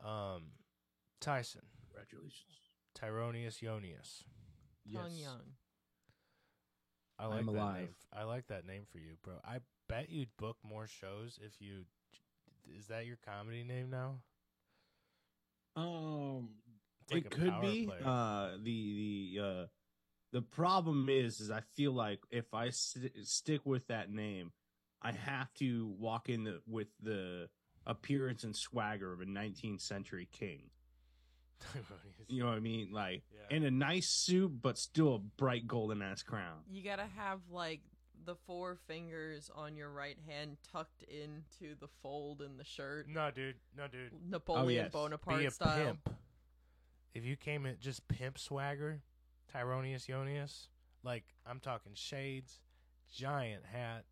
Um, 0.04 0.52
Tyson, 1.20 1.62
Congratulations. 1.88 2.56
Tyronius 2.98 3.60
Ionius. 3.62 4.22
Tongue 4.92 5.12
Young. 5.16 5.40
I 7.18 7.26
like 7.26 7.40
I'm 7.40 7.46
that 7.46 7.52
alive. 7.52 7.76
name. 7.76 7.88
I 8.14 8.22
like 8.24 8.46
that 8.48 8.66
name 8.66 8.84
for 8.90 8.98
you, 8.98 9.16
bro. 9.22 9.34
I 9.44 9.58
bet 9.88 10.08
you'd 10.10 10.34
book 10.38 10.56
more 10.62 10.86
shows 10.86 11.38
if 11.44 11.60
you. 11.60 11.84
Is 12.78 12.87
that 12.88 13.06
your 13.06 13.18
comedy 13.24 13.62
name 13.64 13.90
now? 13.90 14.16
Um, 15.76 16.50
like 17.11 17.26
it 17.26 17.30
could 17.30 17.61
be. 17.61 17.87
player. 17.87 18.00
Uh, 18.04 18.50
the 18.62 19.35
the 19.35 19.42
uh, 19.44 19.66
the 20.33 20.42
problem 20.42 21.09
is, 21.09 21.40
is 21.40 21.50
I 21.50 21.61
feel 21.74 21.92
like 21.92 22.20
if 22.30 22.52
I 22.54 22.70
st- 22.70 23.12
stick 23.26 23.64
with 23.64 23.87
that 23.88 24.11
name, 24.11 24.52
I 25.02 25.12
have 25.12 25.52
to 25.54 25.94
walk 25.98 26.28
in 26.28 26.44
the, 26.44 26.61
with 26.66 26.88
the 27.02 27.48
appearance 27.87 28.44
and 28.44 28.54
swagger 28.54 29.12
of 29.12 29.20
a 29.20 29.24
19th 29.24 29.80
century 29.80 30.28
king. 30.30 30.70
You 32.28 32.44
know 32.44 32.48
what 32.50 32.59
I 32.59 32.61
mean? 32.61 32.92
Like 32.92 33.24
Yeah. 33.33 33.56
in 33.56 33.64
a 33.64 33.72
nice 33.72 34.09
suit, 34.09 34.52
but 34.62 34.78
still 34.78 35.16
a 35.16 35.18
bright 35.18 35.66
golden 35.66 36.00
ass 36.00 36.22
crown. 36.22 36.59
You 36.70 36.85
gotta 36.85 37.09
have 37.16 37.40
like 37.50 37.80
the 38.24 38.35
four 38.46 38.76
fingers 38.87 39.50
on 39.54 39.76
your 39.76 39.90
right 39.90 40.18
hand 40.28 40.56
tucked 40.72 41.02
into 41.04 41.74
the 41.80 41.88
fold 42.02 42.42
in 42.42 42.56
the 42.56 42.64
shirt, 42.64 43.09
No, 43.09 43.30
dude. 43.30 43.56
No, 43.76 43.88
dude. 43.88 44.12
Napoleon 44.28 44.64
oh, 44.80 44.85
yes. 44.85 44.92
Bonaparte 44.92 45.38
Be 45.40 45.46
a 45.46 45.50
style. 45.50 45.85
pimp. 45.85 46.11
If 47.14 47.24
you 47.24 47.37
came 47.37 47.66
in 47.66 47.76
just 47.80 48.06
pimp 48.09 48.38
swagger, 48.38 49.00
Tyronius 49.54 50.06
Ionius, 50.09 50.68
like 51.02 51.24
I'm 51.46 51.61
talking 51.61 51.92
shades, 51.94 52.61
giant 53.12 53.64
hat. 53.64 54.04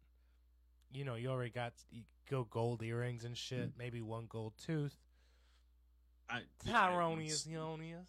You 0.90 1.04
know, 1.04 1.14
you 1.14 1.28
already 1.28 1.50
got 1.50 1.74
you 1.90 2.02
go 2.30 2.44
gold 2.44 2.82
earrings 2.82 3.24
and 3.24 3.36
shit. 3.36 3.68
Mm-hmm. 3.70 3.78
Maybe 3.78 4.02
one 4.02 4.26
gold 4.28 4.54
tooth. 4.64 4.96
I, 6.30 6.40
Tyronius 6.66 7.46
Ionius. 7.46 8.08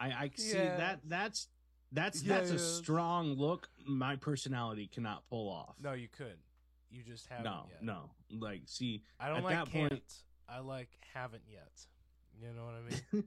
I, 0.00 0.06
I 0.08 0.30
see 0.34 0.56
Yes. 0.56 0.78
that. 0.78 1.00
That's 1.04 1.48
that's 1.92 2.22
that's 2.22 2.50
a 2.50 2.58
strong 2.58 3.34
look. 3.34 3.68
My 3.86 4.16
personality 4.16 4.88
cannot 4.92 5.22
pull 5.28 5.48
off. 5.48 5.74
No, 5.82 5.92
you 5.92 6.08
could. 6.08 6.38
You 6.90 7.02
just 7.02 7.26
haven't 7.26 7.44
no, 7.44 7.66
yet. 7.68 7.82
no. 7.82 8.10
Like, 8.30 8.62
see, 8.66 9.02
I 9.20 9.28
don't 9.28 9.38
At 9.38 9.44
like 9.44 9.56
that 9.56 9.70
can't. 9.70 9.90
point- 9.90 10.14
I 10.48 10.60
like 10.60 10.88
haven't 11.14 11.42
yet. 11.50 11.86
You 12.40 12.52
know 12.54 12.64
what 12.64 12.74
I 12.78 12.82
mean? 13.12 13.24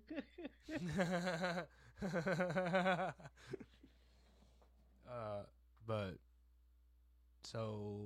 uh, 5.10 5.43
but 5.86 6.17
so 7.43 7.97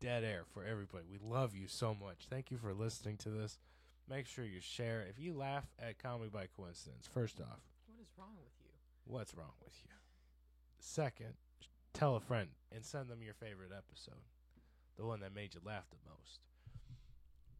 dead 0.00 0.24
air 0.24 0.42
for 0.52 0.64
everybody. 0.64 1.04
We 1.10 1.18
love 1.22 1.54
you 1.54 1.66
so 1.66 1.94
much. 1.94 2.26
Thank 2.28 2.50
you 2.50 2.58
for 2.58 2.72
listening 2.72 3.16
to 3.18 3.30
this. 3.30 3.58
Make 4.08 4.26
sure 4.26 4.44
you 4.44 4.60
share. 4.60 5.04
If 5.08 5.18
you 5.18 5.34
laugh 5.34 5.64
at 5.78 5.98
comedy 5.98 6.30
by 6.32 6.46
coincidence, 6.56 7.08
first 7.12 7.40
off, 7.40 7.60
wrong 8.20 8.36
with 8.42 8.52
you? 8.60 8.70
what's 9.06 9.34
wrong 9.34 9.52
with 9.64 9.72
you? 9.84 9.90
Second, 10.78 11.34
tell 11.94 12.16
a 12.16 12.20
friend 12.20 12.48
and 12.72 12.84
send 12.84 13.08
them 13.08 13.22
your 13.22 13.34
favorite 13.34 13.70
episode, 13.76 14.22
the 14.96 15.04
one 15.04 15.20
that 15.20 15.34
made 15.34 15.54
you 15.54 15.60
laugh 15.64 15.84
the 15.90 15.96
most. 16.08 16.40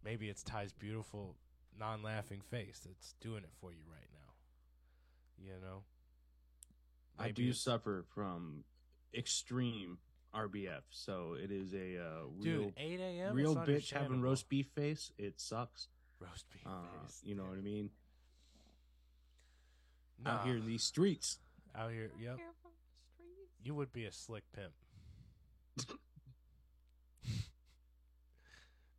Maybe 0.04 0.28
it's 0.28 0.42
Ty's 0.42 0.72
beautiful, 0.72 1.34
non-laughing 1.78 2.40
face 2.50 2.80
that's 2.84 3.14
doing 3.20 3.42
it 3.44 3.50
for 3.60 3.70
you 3.72 3.82
right 3.90 4.08
now. 4.12 5.44
You 5.44 5.60
know, 5.60 5.82
I 7.18 7.30
do 7.30 7.52
suffer 7.52 8.04
from 8.14 8.64
extreme 9.14 9.98
RBF, 10.34 10.82
so 10.90 11.36
it 11.42 11.50
is 11.50 11.74
a 11.74 11.98
uh, 11.98 12.22
real, 12.38 12.62
dude. 12.64 12.74
Eight 12.78 13.00
a.m. 13.00 13.34
real 13.34 13.56
bitch 13.56 13.92
having 13.92 14.20
roast 14.22 14.48
beef 14.48 14.66
face. 14.74 15.12
It 15.18 15.40
sucks. 15.40 15.88
roast 16.20 16.44
beef 16.52 16.62
Uh, 16.66 16.70
face. 17.04 17.20
you 17.24 17.34
know 17.34 17.44
what 17.44 17.58
I 17.58 17.62
mean? 17.62 17.90
Nah, 20.24 20.30
Out 20.40 20.44
here 20.46 20.56
in 20.56 20.66
these 20.66 20.82
streets. 20.84 21.38
out 21.74 21.90
here. 21.92 22.10
Yep, 22.20 22.36
Here 22.36 22.46
from 22.62 22.70
the 22.72 23.24
streets. 23.24 23.50
you 23.64 23.74
would 23.74 23.92
be 23.92 24.04
a 24.06 24.12
slick 24.12 24.44
pimp. 24.52 24.72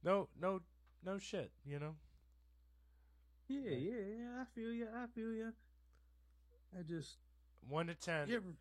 no, 0.04 0.28
no, 0.40 0.62
no 1.06 1.18
shit. 1.18 1.52
You 1.66 1.80
know. 1.80 1.96
Yeah, 3.48 3.72
yeah, 3.72 3.96
yeah. 4.18 4.42
I 4.42 4.46
feel 4.56 4.72
you. 4.74 4.88
I 4.96 5.06
feel 5.14 5.34
you. 5.34 5.52
I 6.78 6.84
just 6.84 7.18
One 7.68 7.88
to 7.88 7.96
ten. 7.96 8.30
you 8.30 8.38
ever 8.38 8.54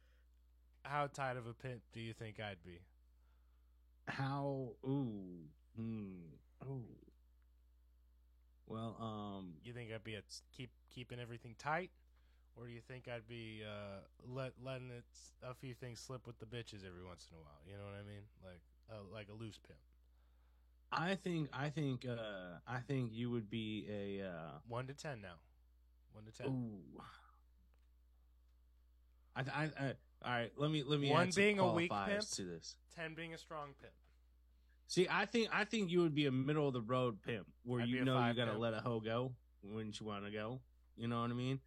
How 0.83 1.07
tight 1.07 1.37
of 1.37 1.47
a 1.47 1.55
pimp 1.55 1.81
do 1.93 2.01
you 2.01 2.13
think 2.13 2.41
I'd 2.41 2.63
be? 2.65 2.79
how 4.09 4.71
ooh 4.85 5.45
hmm 5.77 6.15
oh 6.69 6.81
well 8.67 8.97
um 9.01 9.53
You 9.63 9.73
think 9.73 9.93
I'd 9.95 10.03
be 10.03 10.17
a 10.17 10.23
keep 10.57 10.71
keeping 10.93 11.21
everything 11.21 11.55
tight, 11.59 11.91
or 12.61 12.67
do 12.67 12.73
you 12.73 12.81
think 12.87 13.09
I'd 13.09 13.27
be 13.27 13.63
uh, 13.67 14.01
let 14.29 14.53
letting 14.63 14.91
it 14.91 15.05
a 15.43 15.55
few 15.55 15.73
things 15.75 15.99
slip 15.99 16.27
with 16.27 16.39
the 16.39 16.45
bitches 16.47 16.85
every 16.87 17.03
once 17.05 17.27
in 17.31 17.37
a 17.39 17.41
while? 17.41 17.61
You 17.67 17.73
know 17.79 17.85
what 17.85 17.95
I 17.95 18.03
mean? 18.07 18.23
Like 18.45 18.61
uh, 18.91 19.03
like 19.13 19.29
a 19.31 19.33
loose 19.35 19.59
pimp. 19.59 19.79
I 20.93 21.15
think 21.15 21.49
I 21.53 21.71
think 21.71 22.05
uh 22.05 22.59
I 22.67 22.81
think 22.81 23.11
you 23.13 23.31
would 23.31 23.49
be 23.49 23.87
a 23.89 24.27
uh 24.27 24.59
One 24.69 24.87
to 24.89 24.95
ten 24.95 25.21
now. 25.23 25.35
One 26.13 26.25
to 26.25 26.33
ten. 26.33 26.47
ooh 26.49 27.01
I, 29.37 29.41
I, 29.43 29.63
I 29.65 29.95
all 30.25 30.33
right 30.33 30.53
let 30.57 30.71
me 30.71 30.83
let 30.85 31.01
me 31.01 31.11
One 31.11 31.31
being 31.35 31.59
a 31.61 31.73
weak 31.73 31.91
pimp? 32.07 32.29
to 32.33 32.45
this 32.45 32.75
Ten 32.95 33.15
being 33.15 33.33
a 33.35 33.39
strong 33.39 33.69
pimp. 33.81 33.93
see 34.89 35.07
I 35.11 35.25
think 35.27 35.49
I 35.53 35.65
think 35.65 35.91
you 35.91 36.01
would 36.01 36.15
be 36.15 36.27
a 36.27 36.33
middle 36.33 36.67
of 36.67 36.75
the 36.75 36.83
road 36.83 37.23
pimp 37.23 37.47
where 37.65 37.83
I'd 37.83 37.89
you 37.89 38.05
know 38.05 38.19
you 38.27 38.35
gotta 38.35 38.51
pimp. 38.51 38.61
let 38.61 38.75
a 38.75 38.81
hoe 38.81 39.01
go 39.01 39.33
when 39.63 39.93
you 39.99 40.07
want 40.07 40.25
to 40.25 40.31
go 40.33 40.61
you 40.97 41.07
know 41.07 41.23
what 41.23 41.31
I 41.31 41.35
mean 41.35 41.61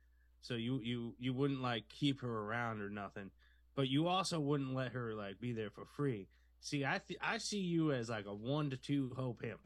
so 0.43 0.53
you 0.53 0.79
you 0.83 1.15
you 1.17 1.33
wouldn't 1.33 1.61
like 1.61 1.89
keep 1.89 2.21
her 2.21 2.41
around 2.41 2.81
or 2.81 2.89
nothing 2.89 3.31
but 3.75 3.89
you 3.89 4.07
also 4.07 4.39
wouldn't 4.39 4.73
let 4.73 4.91
her 4.91 5.13
like 5.13 5.39
be 5.39 5.53
there 5.53 5.69
for 5.69 5.85
free. 5.85 6.27
See, 6.59 6.85
I 6.85 7.01
th- 7.05 7.19
I 7.21 7.37
see 7.39 7.59
you 7.59 7.91
as 7.91 8.09
like 8.09 8.25
a 8.25 8.33
one 8.33 8.69
to 8.69 8.77
two 8.77 9.11
hope 9.15 9.41
pimp. 9.41 9.59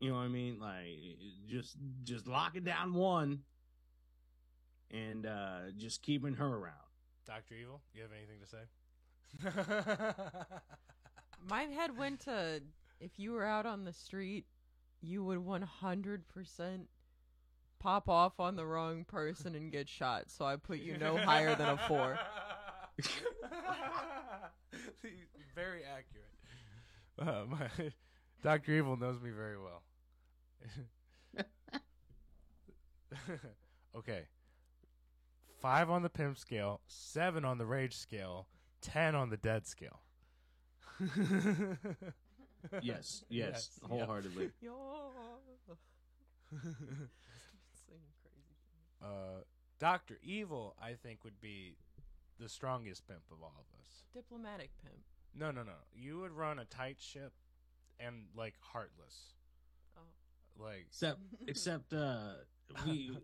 You 0.00 0.10
know 0.10 0.16
what 0.16 0.22
I 0.22 0.28
mean? 0.28 0.58
Like 0.60 0.86
just 1.48 1.76
just 2.04 2.26
locking 2.26 2.64
down 2.64 2.94
one 2.94 3.40
and 4.90 5.26
uh 5.26 5.70
just 5.76 6.02
keeping 6.02 6.34
her 6.34 6.46
around. 6.46 6.76
Doctor 7.26 7.54
Evil, 7.54 7.80
you 7.94 8.02
have 8.02 8.10
anything 8.12 8.40
to 8.40 8.46
say? 8.46 10.14
My 11.48 11.62
head 11.62 11.96
went 11.96 12.20
to 12.20 12.62
if 13.00 13.18
you 13.18 13.32
were 13.32 13.44
out 13.44 13.66
on 13.66 13.84
the 13.84 13.92
street, 13.92 14.46
you 15.00 15.24
would 15.24 15.40
100% 15.40 16.86
pop 17.82 18.08
off 18.08 18.38
on 18.38 18.54
the 18.54 18.64
wrong 18.64 19.04
person 19.04 19.56
and 19.56 19.72
get 19.72 19.88
shot. 19.88 20.30
So 20.30 20.44
I 20.44 20.54
put 20.56 20.78
you 20.78 20.96
no 20.96 21.16
higher 21.16 21.56
than 21.56 21.68
a 21.68 21.76
four. 21.88 22.18
very 25.54 25.82
accurate. 25.84 26.28
Uh, 27.18 27.44
my, 27.48 27.68
Doctor 28.42 28.72
Evil 28.72 28.96
knows 28.96 29.20
me 29.20 29.30
very 29.30 29.56
well. 29.58 29.82
okay, 33.96 34.22
five 35.60 35.90
on 35.90 36.02
the 36.02 36.08
pimp 36.08 36.38
scale, 36.38 36.80
seven 36.86 37.44
on 37.44 37.58
the 37.58 37.66
rage 37.66 37.96
scale, 37.96 38.46
ten 38.80 39.14
on 39.16 39.28
the 39.30 39.36
dead 39.36 39.66
scale. 39.66 40.00
Yes, 42.80 43.24
yes, 43.28 43.70
yeah. 43.82 43.88
wholeheartedly. 43.88 44.50
Yo. 44.60 45.10
Saying 49.02 49.10
crazy 49.10 49.32
things. 49.32 49.38
Uh, 49.38 49.44
Doctor 49.78 50.18
Evil, 50.22 50.76
I 50.80 50.94
think, 50.94 51.24
would 51.24 51.40
be 51.40 51.76
the 52.38 52.48
strongest 52.48 53.06
pimp 53.06 53.22
of 53.30 53.42
all 53.42 53.54
of 53.58 53.80
us. 53.80 54.02
Diplomatic 54.14 54.70
pimp. 54.82 55.02
No, 55.34 55.50
no, 55.50 55.62
no. 55.62 55.72
You 55.94 56.20
would 56.20 56.32
run 56.32 56.58
a 56.58 56.64
tight 56.64 56.96
ship, 57.00 57.32
and 57.98 58.24
like 58.36 58.54
heartless. 58.60 59.34
Oh. 59.96 60.62
Like 60.64 60.86
Except, 60.88 61.18
except, 61.48 61.92
uh, 61.92 62.34
we. 62.86 63.16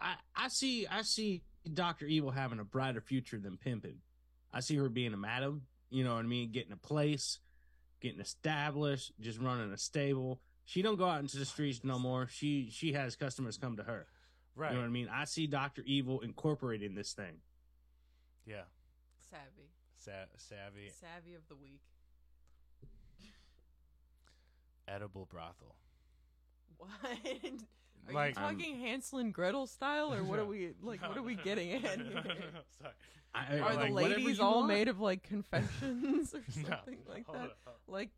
I 0.00 0.14
I 0.36 0.48
see 0.48 0.86
I 0.86 1.02
see 1.02 1.42
Doctor 1.72 2.06
Evil 2.06 2.30
having 2.30 2.58
a 2.58 2.64
brighter 2.64 3.00
future 3.00 3.38
than 3.38 3.56
pimping. 3.56 3.98
I 4.52 4.60
see 4.60 4.76
her 4.76 4.88
being 4.88 5.14
a 5.14 5.16
madam. 5.16 5.62
You 5.88 6.04
know 6.04 6.14
what 6.14 6.24
I 6.24 6.28
mean? 6.28 6.52
Getting 6.52 6.72
a 6.72 6.76
place, 6.76 7.38
getting 8.00 8.20
established, 8.20 9.12
just 9.20 9.38
running 9.38 9.72
a 9.72 9.78
stable. 9.78 10.40
She 10.64 10.80
don't 10.82 10.96
go 10.96 11.06
out 11.06 11.20
into 11.20 11.36
the 11.38 11.44
streets 11.44 11.80
no 11.84 11.98
more. 11.98 12.28
She 12.30 12.68
she 12.70 12.92
has 12.92 13.16
customers 13.16 13.56
come 13.58 13.76
to 13.76 13.82
her. 13.82 14.06
right. 14.54 14.70
You 14.70 14.76
know 14.76 14.82
what 14.82 14.86
I 14.88 14.90
mean? 14.92 15.08
I 15.12 15.24
see 15.24 15.46
Doctor 15.46 15.82
Evil 15.84 16.20
incorporating 16.20 16.94
this 16.94 17.12
thing. 17.12 17.40
Yeah. 18.46 18.62
Savvy. 19.30 19.70
Sa- 19.96 20.10
savvy 20.36 20.90
Savvy 21.00 21.34
of 21.34 21.42
the 21.48 21.54
week. 21.56 21.80
edible 24.88 25.26
brothel. 25.30 25.76
What? 26.78 26.90
Are 28.08 28.12
Like- 28.12 28.30
you 28.30 28.34
talking 28.34 28.80
Hansel 28.80 29.20
and 29.20 29.32
Gretel 29.32 29.66
style, 29.68 30.12
or 30.12 30.24
what 30.24 30.40
are 30.40 30.44
we 30.44 30.72
like? 30.82 31.00
What 31.06 31.16
are 31.16 31.22
we 31.22 31.36
getting 31.36 31.72
at 31.72 31.80
here? 31.82 31.94
Sorry. 32.80 32.92
I, 33.34 33.58
Are 33.60 33.74
like, 33.76 33.88
the 33.88 33.94
ladies 33.94 34.40
all 34.40 34.56
want. 34.56 34.68
made 34.68 34.88
of 34.88 34.98
like 35.00 35.22
confections 35.22 36.34
or 36.34 36.38
No. 36.56 36.68
something 36.68 36.98
like 37.08 37.24
Hold 37.26 37.38
that? 37.38 37.44
up. 37.66 37.78
Like 37.86 38.10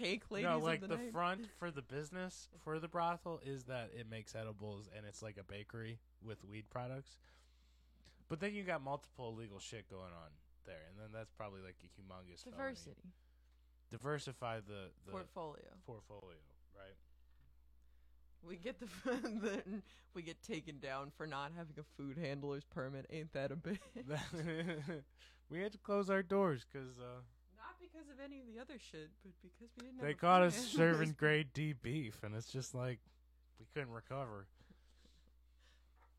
cake 0.00 0.22
ladies 0.30 0.48
No, 0.48 0.58
like 0.58 0.80
the, 0.80 0.88
the 0.88 0.98
front 1.12 1.46
for 1.58 1.70
the 1.70 1.82
business 1.82 2.48
for 2.64 2.78
the 2.78 2.88
brothel 2.88 3.40
is 3.44 3.64
that 3.64 3.90
it 3.98 4.08
makes 4.10 4.34
edibles 4.34 4.88
and 4.96 5.04
it's 5.06 5.22
like 5.22 5.36
a 5.38 5.44
bakery 5.44 5.98
with 6.24 6.44
weed 6.44 6.68
products. 6.70 7.16
But 8.28 8.40
then 8.40 8.54
you 8.54 8.62
got 8.62 8.82
multiple 8.82 9.28
illegal 9.36 9.58
shit 9.58 9.90
going 9.90 10.12
on 10.12 10.30
there, 10.64 10.86
and 10.90 10.98
then 11.00 11.08
that's 11.12 11.32
probably 11.32 11.60
like 11.62 11.76
a 11.82 11.86
humongous 12.00 12.44
felony. 12.44 12.56
diversity 12.56 13.12
Diversify 13.90 14.60
the 14.60 14.90
the 15.04 15.10
portfolio. 15.10 15.64
portfolio, 15.84 16.38
right? 16.76 16.94
We 18.46 18.56
get 18.56 18.78
the, 18.78 18.86
the 19.04 19.62
we 20.14 20.22
get 20.22 20.42
taken 20.42 20.78
down 20.78 21.10
for 21.16 21.26
not 21.26 21.50
having 21.56 21.74
a 21.78 21.82
food 21.96 22.16
handler's 22.16 22.64
permit. 22.64 23.06
Ain't 23.10 23.32
that 23.32 23.50
a 23.50 23.56
bitch? 23.56 23.78
we 25.50 25.60
had 25.60 25.72
to 25.72 25.78
close 25.78 26.08
our 26.08 26.22
doors 26.22 26.64
because 26.72 26.98
uh, 27.00 27.20
because 27.92 28.08
of 28.08 28.16
any 28.24 28.40
of 28.40 28.46
the 28.46 28.60
other 28.60 28.78
shit, 28.78 29.10
but 29.22 29.32
because 29.42 29.70
we 29.76 29.84
didn't. 29.84 30.00
they 30.00 30.08
have 30.08 30.18
caught 30.18 30.42
us 30.42 30.56
serving 30.74 31.14
grade 31.18 31.48
D 31.52 31.72
beef, 31.72 32.22
and 32.22 32.34
it's 32.34 32.50
just 32.50 32.74
like 32.74 32.98
we 33.58 33.66
couldn't 33.74 33.92
recover. 33.92 34.46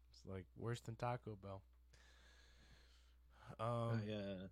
It's 0.09 0.21
like 0.25 0.45
worse 0.57 0.81
than 0.81 0.95
Taco 0.95 1.37
Bell. 1.41 1.61
Um, 3.59 4.01
I, 4.07 4.13
uh, 4.13 4.47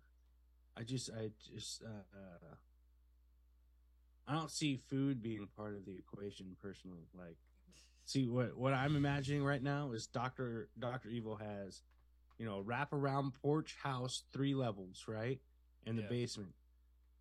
I 0.76 0.82
just, 0.82 1.10
I 1.10 1.30
just, 1.52 1.82
uh, 1.82 2.16
uh, 2.16 2.54
I 4.28 4.34
don't 4.34 4.50
see 4.50 4.76
food 4.76 5.22
being 5.22 5.48
part 5.56 5.74
of 5.74 5.84
the 5.84 5.96
equation 5.96 6.56
personally. 6.60 7.08
Like, 7.14 7.36
see 8.04 8.26
what 8.26 8.56
what 8.56 8.72
I'm 8.72 8.96
imagining 8.96 9.44
right 9.44 9.62
now 9.62 9.92
is 9.92 10.06
Doctor 10.06 10.68
Doctor 10.78 11.08
Evil 11.08 11.36
has, 11.36 11.82
you 12.38 12.46
know, 12.46 12.58
a 12.58 12.62
wraparound 12.62 13.34
porch 13.42 13.76
house, 13.82 14.24
three 14.32 14.54
levels, 14.54 15.04
right, 15.08 15.40
and 15.86 15.98
the 15.98 16.02
Yeah. 16.02 16.08
basement. 16.08 16.54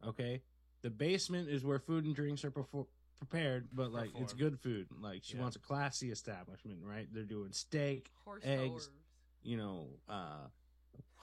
Okay, 0.08 0.42
the 0.82 0.90
basement 0.90 1.50
is 1.50 1.64
where 1.64 1.80
food 1.80 2.06
and 2.06 2.16
drinks 2.16 2.44
are 2.46 2.52
perfor- 2.52 2.88
prepared, 3.18 3.68
but 3.74 3.92
like 3.92 4.12
it's 4.16 4.34
good 4.34 4.60
food. 4.60 4.88
Like 5.02 5.24
she 5.24 5.36
Yeah. 5.36 5.42
wants 5.42 5.56
a 5.56 5.60
classy 5.60 6.10
establishment, 6.12 6.80
right? 6.84 7.08
They're 7.12 7.24
doing 7.24 7.52
steak, 7.52 8.12
Horse 8.24 8.42
eggs, 8.46 8.70
doors. 8.88 8.90
you 9.44 9.58
know, 9.58 9.88
uh, 10.08 10.48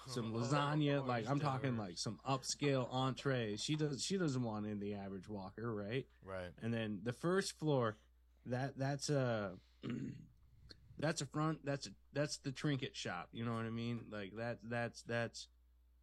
some 0.09 0.33
lasagna. 0.33 1.05
Like 1.07 1.29
I'm 1.29 1.41
talking 1.41 1.77
like 1.79 1.97
some 1.99 2.21
upscale 2.29 2.87
entrees. 2.93 3.61
She 3.63 3.77
does. 3.77 4.05
She 4.05 4.19
doesn't 4.19 4.43
want 4.43 4.67
in 4.67 4.79
the 4.79 4.95
average 4.95 5.29
walker, 5.29 5.75
right? 5.75 6.07
right. 6.23 6.51
And 6.63 6.73
then 6.73 7.01
the 7.03 7.13
first 7.15 7.59
floor, 7.59 7.97
that 8.45 8.77
that's 8.79 9.09
a 9.09 9.55
that's 10.99 11.21
a 11.23 11.27
front. 11.27 11.65
That's 11.65 11.87
a, 11.87 11.91
that's 12.13 12.37
the 12.39 12.53
trinket 12.53 12.95
shop. 12.95 13.29
You 13.33 13.45
know 13.45 13.55
what 13.55 13.65
I 13.65 13.71
mean? 13.71 14.05
Like 14.11 14.37
that 14.37 14.59
that's 14.63 15.03
that's 15.03 15.49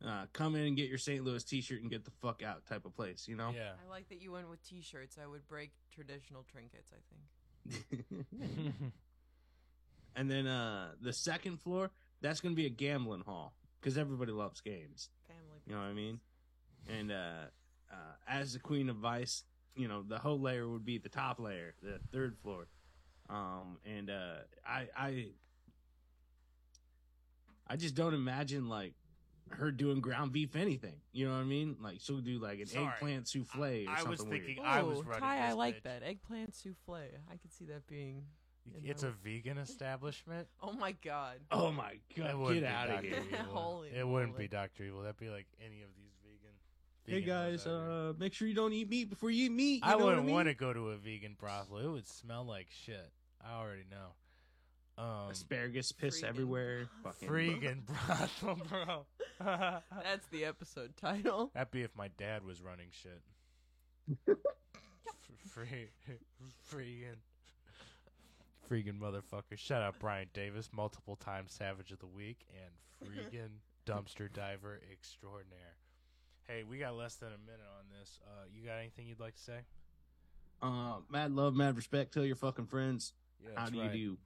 uh, 0.06 0.26
come 0.34 0.56
in 0.56 0.62
and 0.62 0.76
get 0.76 0.90
your 0.90 0.98
St. 0.98 1.24
Louis 1.24 1.44
T-shirt 1.44 1.82
and 1.82 1.90
get 1.90 2.06
the 2.06 2.12
fuck 2.22 2.44
out 2.44 2.66
type 2.66 2.86
of 2.86 2.96
place. 2.96 3.28
You 3.28 3.36
know? 3.36 3.52
Yeah. 3.56 3.72
I 3.86 3.90
like 3.90 4.10
that 4.10 4.22
you 4.22 4.32
went 4.32 4.50
with 4.50 4.64
T-shirts. 4.68 5.18
I 5.22 5.28
would 5.28 5.48
break 5.48 5.72
traditional 5.94 6.46
trinkets. 6.52 6.92
I 6.92 7.00
think. 7.10 7.24
and 10.16 10.30
then 10.30 10.48
uh 10.48 10.92
the 11.02 11.14
second 11.14 11.62
floor, 11.62 11.92
that's 12.22 12.42
gonna 12.42 12.56
be 12.56 12.66
a 12.66 12.70
gambling 12.70 13.22
hall 13.22 13.54
because 13.80 13.98
everybody 13.98 14.32
loves 14.32 14.62
games. 14.62 15.10
Family. 15.28 15.62
You 15.66 15.76
know 15.76 15.82
what 15.82 15.88
I 15.88 15.94
mean? 15.94 16.20
And 16.90 17.12
uh, 17.12 17.48
uh, 17.92 17.96
as 18.28 18.54
the 18.54 18.60
queen 18.60 18.90
of 18.90 18.98
vice, 18.98 19.44
you 19.76 19.88
know, 19.88 20.04
the 20.04 20.20
whole 20.20 20.40
layer 20.40 20.68
would 20.68 20.86
be 20.86 20.98
the 20.98 21.10
top 21.10 21.40
layer, 21.40 21.74
the 21.82 22.00
third 22.12 22.38
floor. 22.42 22.68
Um, 23.30 23.78
and 23.86 24.10
uh, 24.10 24.36
I, 24.68 24.88
I, 24.96 25.28
I 27.68 27.76
just 27.76 27.96
don't 27.96 28.14
imagine 28.14 28.68
like 28.68 28.94
her 29.58 29.72
doing 29.72 30.00
ground 30.02 30.32
beef 30.32 30.56
anything. 30.56 30.96
You 31.12 31.28
know 31.28 31.34
what 31.34 31.42
I 31.42 31.44
mean? 31.46 31.78
Like 31.82 31.98
she'll 32.00 32.20
do 32.20 32.40
like 32.40 32.60
an 32.60 32.68
Sorry. 32.68 32.86
eggplant 32.88 33.28
souffle 33.28 33.86
or 33.88 33.92
I 33.92 33.96
something 33.98 34.10
was 34.12 34.22
thinking- 34.22 34.58
weird. 34.58 34.68
I 34.68 34.84
was 34.84 35.00
Ooh, 35.00 35.04
running 35.04 35.22
Ty, 35.22 35.48
I 35.48 35.52
like 35.54 35.78
bitch. 35.80 35.84
that 35.84 36.04
eggplant 36.04 36.56
souffle. 36.56 36.96
I 37.32 37.36
could 37.38 37.52
see 37.54 37.66
that 37.66 37.88
being. 37.88 38.24
It's 38.84 39.04
know. 39.04 39.10
a 39.10 39.12
vegan 39.12 39.58
establishment. 39.58 40.48
Oh 40.62 40.72
my 40.72 40.94
god. 40.94 41.40
Oh 41.52 41.72
my 41.72 41.92
It 41.92 42.16
god! 42.18 42.36
wouldn't 42.38 42.62
Get 42.62 42.70
be 42.70 42.76
out 42.76 42.90
of 42.90 42.96
Dr. 42.96 43.08
here! 43.30 43.40
Holy 43.50 43.90
it 43.90 44.08
wouldn't 44.08 44.38
be. 44.38 44.48
Doctor 44.48 44.84
Evil. 44.86 45.02
That'd 45.02 45.18
be 45.18 45.30
like 45.30 45.48
any 45.60 45.82
of 45.82 45.90
these 45.98 46.14
vegan. 46.24 46.56
Hey 47.06 47.22
guys, 47.22 47.66
ones 47.66 47.68
out 47.68 47.82
here. 47.90 48.10
uh, 48.10 48.14
make 48.18 48.34
sure 48.34 48.48
you 48.48 48.54
don't 48.54 48.72
eat 48.72 48.90
meat 48.90 49.10
before 49.10 49.30
you 49.30 49.46
eat 49.48 49.52
meat. 49.52 49.76
You 49.76 49.82
I 49.84 49.92
know 49.98 50.06
wouldn't 50.06 50.22
I 50.24 50.26
mean? 50.26 50.34
want 50.36 50.48
to 50.48 50.54
go 50.54 50.72
to 50.72 50.92
a 50.92 50.96
vegan 50.98 51.36
brothel. 51.38 51.80
It 51.80 51.88
would 51.90 52.08
smell 52.08 52.46
like 52.46 52.68
shit. 52.86 53.12
I 53.46 53.60
already 53.60 53.84
know. 53.92 54.14
Um, 54.98 55.32
Asparagus 55.32 55.92
piss 55.92 56.22
Freaking- 56.22 56.28
everywhere. 56.30 56.86
Fucking 57.04 57.28
freaking 57.30 57.82
brothel, 58.08 58.60
bro. 58.70 59.06
That's 60.04 60.28
the 60.28 60.46
episode 60.46 60.96
title. 60.98 61.50
That'd 61.54 61.72
be 61.72 61.82
if 61.82 61.96
my 61.96 62.10
dad 62.18 62.46
was 62.46 62.62
running 62.62 62.88
shit. 62.92 63.22
F- 64.30 64.36
Free, 65.50 65.88
freaking, 66.72 67.16
freaking 68.70 69.00
motherfucker! 69.00 69.56
Shout 69.58 69.82
out 69.84 69.96
Brian 70.00 70.28
Davis, 70.34 70.70
multiple 70.74 71.16
time 71.16 71.46
Savage 71.48 71.92
of 71.92 72.00
the 72.00 72.08
Week, 72.08 72.40
and 72.54 73.12
freaking 73.12 73.50
dumpster 73.86 74.32
diver 74.34 74.80
extraordinaire. 74.92 75.76
Hey, 76.48 76.64
we 76.68 76.78
got 76.80 76.96
less 76.96 77.16
than 77.16 77.30
a 77.30 77.38
minute 77.46 77.66
on 77.80 77.86
this. 78.00 78.20
Uh, 78.26 78.46
you 78.52 78.66
got 78.66 78.78
anything 78.80 79.08
you'd 79.08 79.20
like 79.20 79.36
to 79.36 79.42
say? 79.42 79.60
Uh, 80.62 80.98
mad 81.10 81.32
love, 81.32 81.54
mad 81.56 81.76
respect. 81.76 82.14
Tell 82.14 82.26
your 82.26 82.36
fucking 82.36 82.66
friends. 82.66 83.14
Yeah, 83.44 83.60
How 83.60 83.70
do 83.70 83.78
you 83.78 83.90
do? 83.90 84.18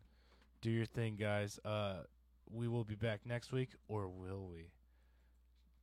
Do 0.62 0.70
your 0.70 0.86
thing, 0.86 1.16
guys. 1.16 1.60
Uh, 1.64 2.02
we 2.50 2.68
will 2.68 2.84
be 2.84 2.96
back 2.96 3.22
next 3.26 3.52
week, 3.52 3.70
or 3.88 4.08
will 4.08 4.48
we? 4.48 4.72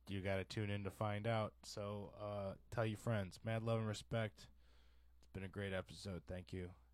You 0.07 0.21
got 0.21 0.35
to 0.35 0.43
tune 0.43 0.69
in 0.69 0.83
to 0.83 0.91
find 0.91 1.27
out. 1.27 1.53
So, 1.63 2.11
uh, 2.21 2.53
tell 2.73 2.85
your 2.85 2.97
friends. 2.97 3.39
Mad 3.43 3.63
love 3.63 3.79
and 3.79 3.87
respect. 3.87 4.41
It's 4.41 5.33
been 5.33 5.43
a 5.43 5.47
great 5.47 5.73
episode. 5.73 6.21
Thank 6.27 6.53
you. 6.53 6.61
Thank 6.61 6.69
you. 6.69 6.84